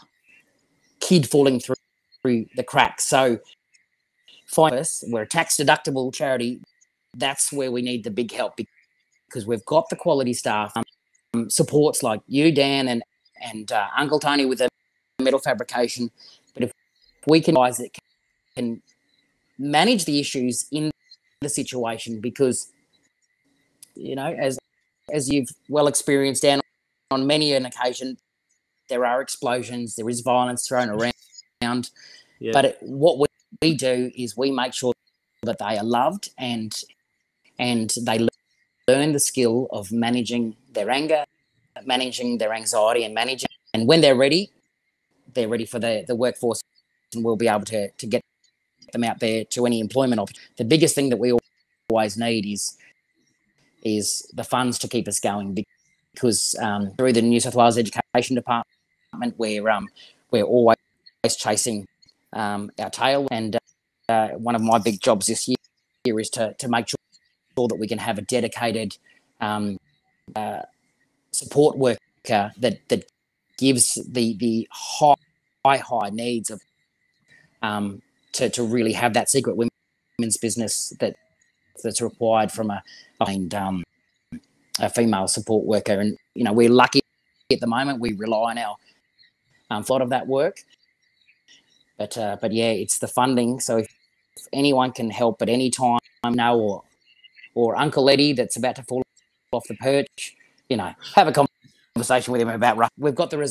[1.01, 1.76] kid falling through,
[2.20, 3.05] through the cracks.
[3.05, 3.38] So,
[4.49, 6.61] find us, we're a tax deductible charity.
[7.14, 8.59] That's where we need the big help
[9.26, 10.72] because we've got the quality staff
[11.34, 13.03] um, supports like you, Dan, and
[13.40, 14.68] and uh, Uncle Tony with the
[15.20, 16.11] metal fabrication.
[16.55, 16.72] But if
[17.26, 17.96] we can guys that
[18.57, 18.82] can
[19.59, 20.90] manage the issues in
[21.40, 22.72] the situation because
[23.94, 24.59] you know as
[25.12, 26.61] as you've well experienced down
[27.11, 28.16] on many an occasion
[28.88, 31.90] there are explosions there is violence thrown around
[32.40, 32.51] yeah.
[32.53, 33.26] but it, what we,
[33.63, 34.93] we do is we make sure
[35.43, 36.83] that they are loved and
[37.59, 38.19] and they
[38.87, 41.25] learn the skill of managing their anger
[41.85, 44.51] managing their anxiety and managing and when they're ready
[45.35, 46.61] they're ready for the, the workforce
[47.15, 48.23] and we'll be able to, to get
[48.93, 50.53] them out there to any employment opportunity.
[50.57, 51.33] The biggest thing that we
[51.91, 52.77] always need is
[53.85, 55.57] is the funds to keep us going
[56.13, 58.67] because um, through the New South Wales Education Department,
[59.37, 59.89] we're um,
[60.31, 60.77] we're always
[61.37, 61.87] chasing
[62.33, 63.29] um, our tail.
[63.31, 63.59] And
[64.09, 65.57] uh, one of my big jobs this year
[66.20, 68.97] is to to make sure that we can have a dedicated
[69.41, 69.79] um,
[70.37, 70.62] uh,
[71.33, 73.11] support worker that that
[73.59, 75.14] gives the the high
[75.64, 76.62] high high needs of
[77.62, 78.03] um,
[78.33, 81.16] to to really have that secret women's business that
[81.83, 82.83] that's required from a
[83.55, 83.83] um,
[84.81, 86.01] a female support worker.
[86.01, 87.01] And you know, we're lucky
[87.53, 88.01] at the moment.
[88.01, 88.76] We rely on our
[89.70, 90.61] um, lot of that work.
[91.99, 93.61] But uh, but yeah, it's the funding.
[93.61, 93.86] So if,
[94.36, 96.82] if anyone can help at any time now, or
[97.55, 99.03] or Uncle Eddie that's about to fall
[99.53, 100.36] off the perch,
[100.68, 101.46] you know, have a
[101.94, 102.90] conversation with him about.
[102.96, 103.51] We've got the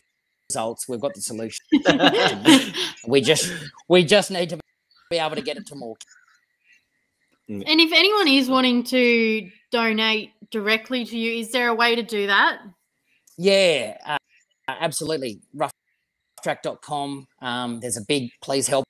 [0.49, 0.87] results.
[0.87, 1.65] We've got the solution.
[3.07, 3.51] we just
[3.89, 4.59] we just need to
[5.09, 5.95] be able to get it to more.
[7.49, 7.63] Mm.
[7.65, 12.03] And if anyone is wanting to donate directly to you, is there a way to
[12.03, 12.59] do that?
[13.37, 14.17] Yeah, uh,
[14.67, 15.39] absolutely.
[16.45, 17.27] Roughtrack.com.
[17.41, 18.85] Um, there's a big please help.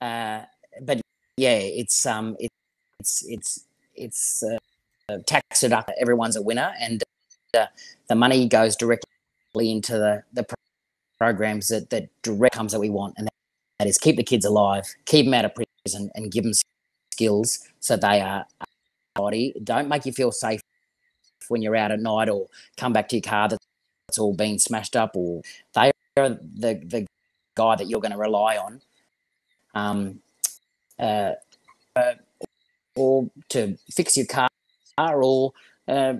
[0.00, 0.42] Uh,
[0.82, 1.00] but
[1.36, 2.50] yeah, it's um, it,
[2.98, 3.64] it's it's
[3.94, 5.90] it's uh, tax deduct.
[6.00, 7.02] Everyone's a winner, and
[7.56, 7.66] uh,
[8.08, 10.46] the money goes directly into the the
[11.18, 13.28] programs that that direct comes that we want, and
[13.78, 15.52] that is keep the kids alive, keep them out of
[15.84, 16.52] prison, and give them
[17.12, 18.46] skills so they are
[19.14, 19.54] body.
[19.62, 20.60] Don't make you feel safe
[21.48, 24.96] when you're out at night or come back to your car that's all been smashed
[24.96, 25.42] up, or
[25.74, 25.90] they
[26.28, 27.06] the the
[27.54, 28.80] guy that you're going to rely on.
[29.74, 30.20] Um,
[30.98, 31.32] uh,
[31.96, 32.14] uh,
[32.96, 34.48] or to fix your car,
[34.98, 35.52] or
[35.88, 36.14] uh,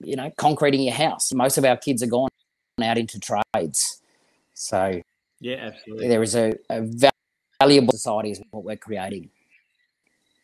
[0.00, 1.32] you know, concreting your house.
[1.32, 2.28] Most of our kids are gone
[2.82, 4.02] out into trades.
[4.54, 5.00] So,
[5.40, 6.08] yeah, absolutely.
[6.08, 6.88] There is a, a
[7.60, 9.30] valuable society is what we're creating.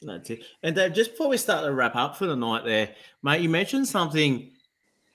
[0.03, 0.45] That's it.
[0.63, 3.49] And Dave, just before we start to wrap up for the night, there, mate, you
[3.49, 4.51] mentioned something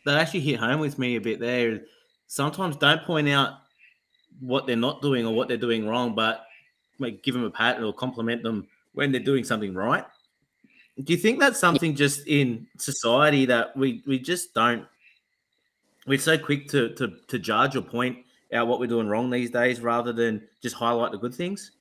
[0.06, 1.82] that actually hit home with me a bit there.
[2.28, 3.60] Sometimes don't point out
[4.40, 6.46] what they're not doing or what they're doing wrong, but
[7.00, 10.06] like, give them a pat or compliment them when they're doing something right.
[11.04, 14.86] Do you think that's something just in society that we we just don't?
[16.08, 18.20] We're so quick to to to judge or point
[18.54, 21.72] out what we're doing wrong these days, rather than just highlight the good things.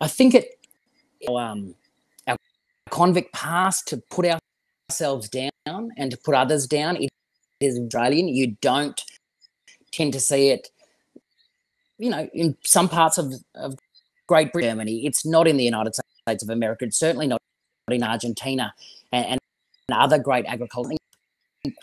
[0.00, 0.58] I think it,
[1.28, 1.74] um,
[2.26, 2.38] our
[2.90, 4.26] convict past to put
[4.90, 6.96] ourselves down and to put others down.
[6.96, 7.10] It
[7.64, 8.28] is Australian.
[8.28, 9.00] You don't
[9.92, 10.68] tend to see it.
[11.98, 13.78] You know, in some parts of, of
[14.26, 16.84] Great Britain, Germany, it's not in the United States of America.
[16.84, 17.40] It's certainly not
[17.90, 18.74] in Argentina
[19.12, 19.40] and, and
[19.92, 20.96] other great agriculture.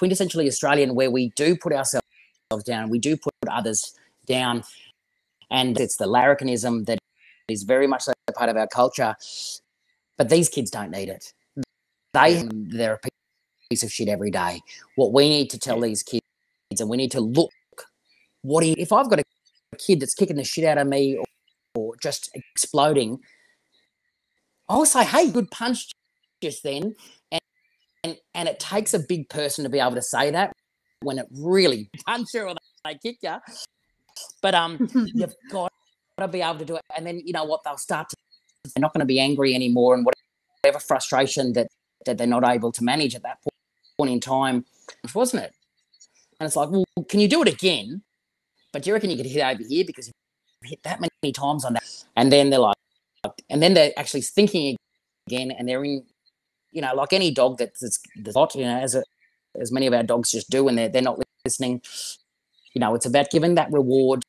[0.02, 2.06] Quintessentially Australian, where we do put ourselves
[2.66, 3.94] down, we do put others
[4.28, 4.64] down,
[5.50, 7.00] and it's the larrikinism that
[7.48, 9.16] is very much so part of our culture.
[10.18, 11.34] But these kids don't need it.
[12.14, 13.00] They they're a
[13.72, 14.62] piece of shit every day.
[14.96, 16.22] What we need to tell these kids,
[16.80, 17.52] and we need to look.
[18.42, 19.24] What you, if I've got a
[19.78, 21.26] kid that's kicking the shit out of me or,
[21.76, 23.20] or just exploding?
[24.68, 25.92] I'll say, hey, good punch
[26.42, 26.96] just then.
[27.32, 27.42] And,
[28.04, 30.54] and, and it takes a big person to be able to say that
[31.02, 32.56] when it really punch you or
[32.86, 33.36] they kick you.
[34.42, 35.72] But um, you've got
[36.20, 36.84] to be able to do it.
[36.96, 38.16] And then, you know what, they'll start to,
[38.74, 41.68] they're not going to be angry anymore and whatever frustration that,
[42.06, 43.42] that they're not able to manage at that
[44.02, 44.66] point in time,
[45.14, 45.54] wasn't it?
[46.40, 48.02] And it's like, well, can you do it again?
[48.74, 51.66] But do you reckon you could hit over here because you've hit that many times
[51.66, 51.84] on that?
[52.16, 52.76] And then they're like,
[53.50, 54.76] and then they're actually thinking
[55.28, 56.04] again, and they're in,
[56.72, 59.04] you know, like any dog that's that's hot, you know, as a,
[59.60, 61.82] as many of our dogs just do, and they're they're not listening.
[62.74, 64.24] You know, it's about giving that reward,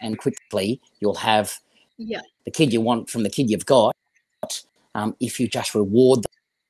[0.00, 1.56] and quickly you'll have
[1.98, 3.94] yeah the kid you want from the kid you've got.
[4.96, 6.24] Um, if you just reward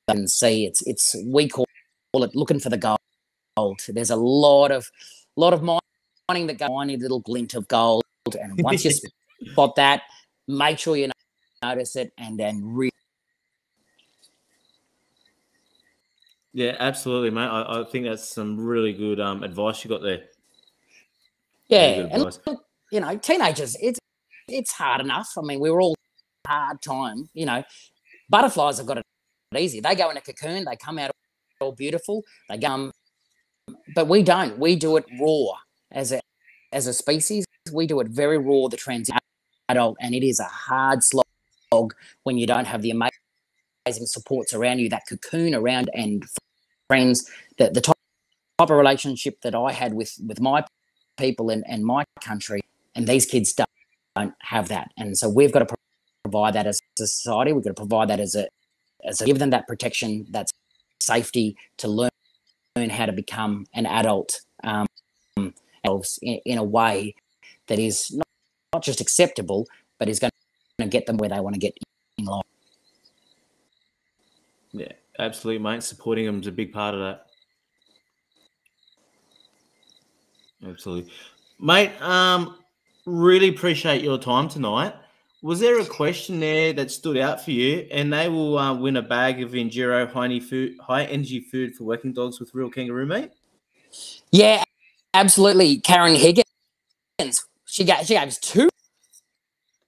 [0.07, 1.65] them and see, it's it's we call
[2.23, 3.79] it looking for the gold.
[3.87, 4.89] There's a lot of
[5.35, 8.03] lot of mining that a little glint of gold,
[8.39, 8.91] and once you
[9.51, 10.03] spot that,
[10.47, 11.11] make sure you
[11.63, 12.91] notice it and then re-
[16.53, 20.25] yeah absolutely mate I, I, think that's some really good um, advice you got there
[21.69, 22.35] yeah and look,
[22.91, 23.99] you know teenagers it's
[24.47, 25.31] it's hard enough.
[25.37, 25.95] I mean, we are all
[26.45, 27.29] hard time.
[27.33, 27.63] You know,
[28.29, 29.05] butterflies have got it
[29.57, 29.79] easy.
[29.79, 31.11] They go in a cocoon, they come out
[31.61, 32.23] all beautiful.
[32.49, 32.91] They come,
[33.67, 34.57] um, but we don't.
[34.59, 35.57] We do it raw
[35.91, 36.21] as a
[36.73, 37.45] as a species.
[37.71, 38.67] We do it very raw.
[38.67, 39.19] The transition
[39.69, 41.93] adult, and it is a hard slog
[42.23, 46.23] when you don't have the amazing supports around you, that cocoon around, and
[46.87, 47.29] friends.
[47.57, 47.95] That the type
[48.59, 50.65] of relationship that I had with with my
[51.17, 52.61] people and, and my country,
[52.95, 53.69] and these kids don't,
[54.15, 54.91] don't have that.
[54.97, 55.75] And so we've got to
[56.23, 57.53] provide that as a society.
[57.53, 58.47] We've got to provide that as a
[59.05, 60.51] as a, give them that protection, that
[61.01, 62.09] safety to learn
[62.75, 64.85] learn how to become an adult um,
[65.37, 65.53] in,
[66.45, 67.15] in a way
[67.67, 68.27] that is not,
[68.73, 69.65] not just acceptable,
[69.97, 70.31] but is going
[70.79, 71.73] to get them where they want to get
[72.17, 72.43] in life.
[74.73, 75.83] Yeah, absolutely, mate.
[75.83, 77.27] Supporting them is a big part of that.
[80.67, 81.11] Absolutely,
[81.59, 81.91] mate.
[82.01, 82.57] Um,
[83.05, 84.93] really appreciate your time tonight.
[85.45, 87.87] Was there a question there that stood out for you?
[87.91, 91.83] And they will uh, win a bag of Enduro high, food, high energy food for
[91.83, 93.29] working dogs with real kangaroo meat.
[94.31, 94.63] Yeah,
[95.13, 95.77] absolutely.
[95.81, 96.47] Karen Higgins,
[97.65, 98.69] she got she gave us two.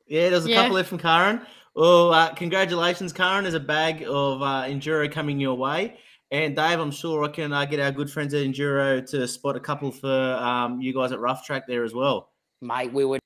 [0.06, 0.58] Yeah, there's a yeah.
[0.58, 1.42] couple left from Karen.
[1.74, 3.46] Well, uh, congratulations, Karen.
[3.46, 5.98] There's a bag of uh, Enduro coming your way.
[6.30, 9.56] And Dave, I'm sure I can uh, get our good friends at Enduro to spot
[9.56, 12.30] a couple for um, you guys at Rough Track there as well.
[12.62, 13.22] Mate, we would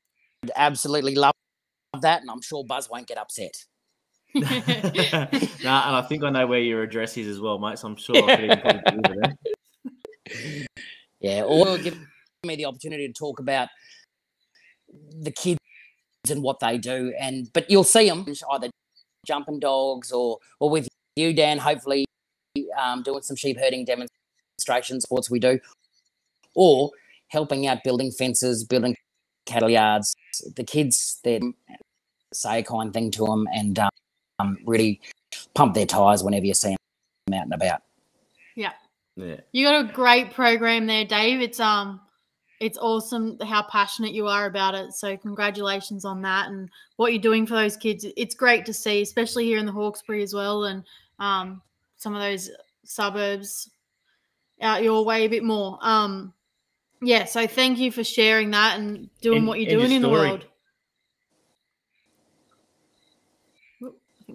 [0.56, 1.34] absolutely love
[2.02, 3.54] that, and I'm sure Buzz won't get upset.
[4.34, 7.80] nah, and I think I know where your address is as well, mate.
[7.80, 9.38] So I'm sure I could even.
[11.22, 11.96] Yeah, or give
[12.44, 13.70] me the opportunity to talk about
[15.22, 15.60] the kids
[16.30, 18.70] and what they do, and but you'll see them either
[19.28, 21.60] jumping dogs or or with you, Dan.
[21.60, 22.06] Hopefully,
[22.76, 25.60] um, doing some sheep herding demonstrations, sports we do,
[26.56, 26.90] or
[27.28, 28.96] helping out building fences, building
[29.46, 30.16] cattle yards.
[30.56, 31.40] The kids, they
[32.34, 33.80] say a kind thing to them and
[34.40, 35.02] um, really
[35.54, 36.76] pump their tires whenever you see
[37.28, 37.82] them out and about.
[38.56, 38.74] Yeah.
[39.16, 39.38] Yeah.
[39.52, 41.42] You got a great program there, Dave.
[41.42, 42.02] It's um
[42.60, 44.94] it's awesome how passionate you are about it.
[44.94, 48.06] So congratulations on that and what you're doing for those kids.
[48.16, 50.84] It's great to see, especially here in the Hawkesbury as well, and
[51.18, 51.62] um,
[51.98, 52.52] some of those
[52.84, 53.72] suburbs
[54.62, 55.80] out your way a bit more.
[55.82, 56.34] Um,
[57.02, 60.02] yeah, so thank you for sharing that and doing in, what you're doing your in
[60.04, 60.46] the world.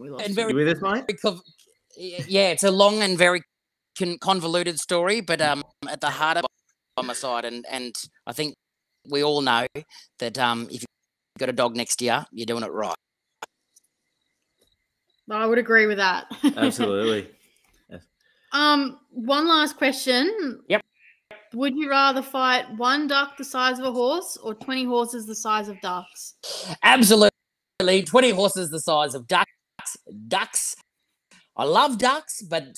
[0.02, 1.04] And very, with us, mate?
[1.96, 3.42] yeah, it's a long and very
[4.20, 6.44] convoluted story, but um, at the heart of
[6.96, 7.94] on my side, and and
[8.26, 8.54] I think
[9.10, 9.66] we all know
[10.18, 12.94] that um, if you've got a dog next year, you, you're doing it right.
[15.30, 16.26] I would agree with that.
[16.56, 17.30] Absolutely.
[18.52, 20.62] Um, one last question.
[20.68, 20.80] Yep.
[21.52, 25.34] Would you rather fight one duck the size of a horse or 20 horses the
[25.34, 26.36] size of ducks?
[26.82, 27.30] Absolutely.
[27.80, 29.50] 20 horses the size of ducks.
[30.28, 30.76] Ducks.
[31.56, 32.76] I love ducks, but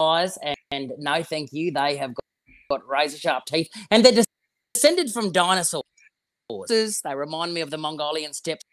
[0.00, 0.38] size
[0.70, 1.72] and no thank you.
[1.72, 4.24] They have got, got razor sharp teeth and they're
[4.74, 5.84] descended from dinosaurs.
[6.68, 8.64] They remind me of the Mongolian steppes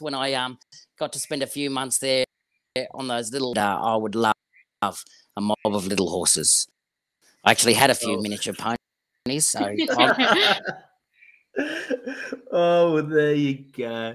[0.00, 0.58] when I um
[0.98, 2.24] got to spend a few months there
[2.94, 3.54] on those little.
[3.56, 4.34] Uh, I would love
[4.82, 6.66] a mob of little horses.
[7.44, 8.20] I actually had a few oh.
[8.20, 9.74] miniature ponies so.
[12.52, 14.14] oh, there you go,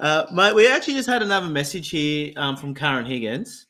[0.00, 0.54] uh, mate.
[0.54, 3.66] We actually just had another message here um, from Karen Higgins,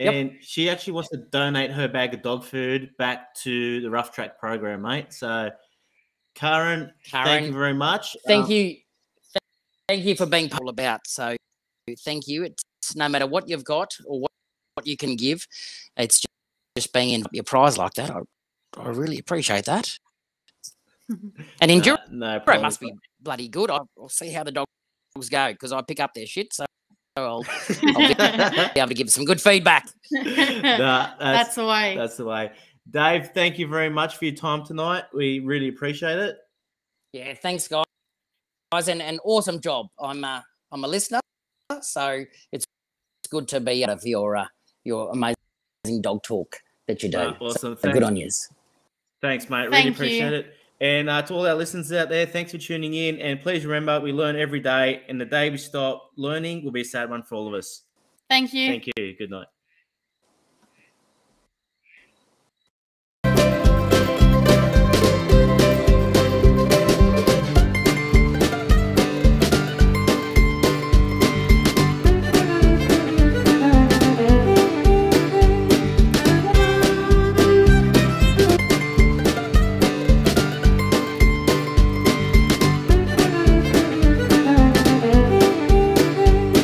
[0.00, 0.40] and yep.
[0.40, 4.38] she actually wants to donate her bag of dog food back to the Rough Track
[4.38, 5.12] program, mate.
[5.12, 5.50] So,
[6.34, 8.16] Karen, Karen thank you very much.
[8.26, 8.76] Thank um, you,
[9.88, 11.06] thank you for being all about.
[11.06, 11.36] So,
[12.04, 12.44] thank you.
[12.44, 14.32] It's no matter what you've got or what,
[14.74, 15.46] what you can give,
[15.96, 16.28] it's just,
[16.76, 18.10] just being in your prize like that.
[18.10, 18.20] I
[18.76, 19.98] I really appreciate that.
[21.08, 23.70] And enduro no, no must be bloody good.
[23.70, 26.64] I'll, I'll, see how the dogs go because I pick up their shit, so
[27.16, 27.44] I'll,
[27.96, 28.14] I'll be,
[28.74, 29.88] be, able to give some good feedback.
[30.10, 31.96] no, that's, that's the way.
[31.96, 32.52] That's the way.
[32.90, 35.04] Dave, thank you very much for your time tonight.
[35.14, 36.38] We really appreciate it.
[37.12, 37.84] Yeah, thanks, guys,
[38.72, 39.86] guys, and an awesome job.
[40.00, 40.40] I'm uh,
[40.70, 41.20] I'm a listener,
[41.80, 42.64] so it's
[43.30, 44.46] good to be out of your uh,
[44.84, 46.56] your amazing dog talk
[46.88, 47.18] that you do.
[47.18, 48.48] Uh, awesome, so good on yous.
[49.20, 49.70] Thanks, mate.
[49.70, 50.38] Thank really appreciate you.
[50.38, 50.54] it.
[50.82, 53.20] And uh, to all our listeners out there, thanks for tuning in.
[53.20, 55.02] And please remember, we learn every day.
[55.08, 57.82] And the day we stop learning will be a sad one for all of us.
[58.28, 58.66] Thank you.
[58.66, 59.16] Thank you.
[59.16, 59.46] Good night.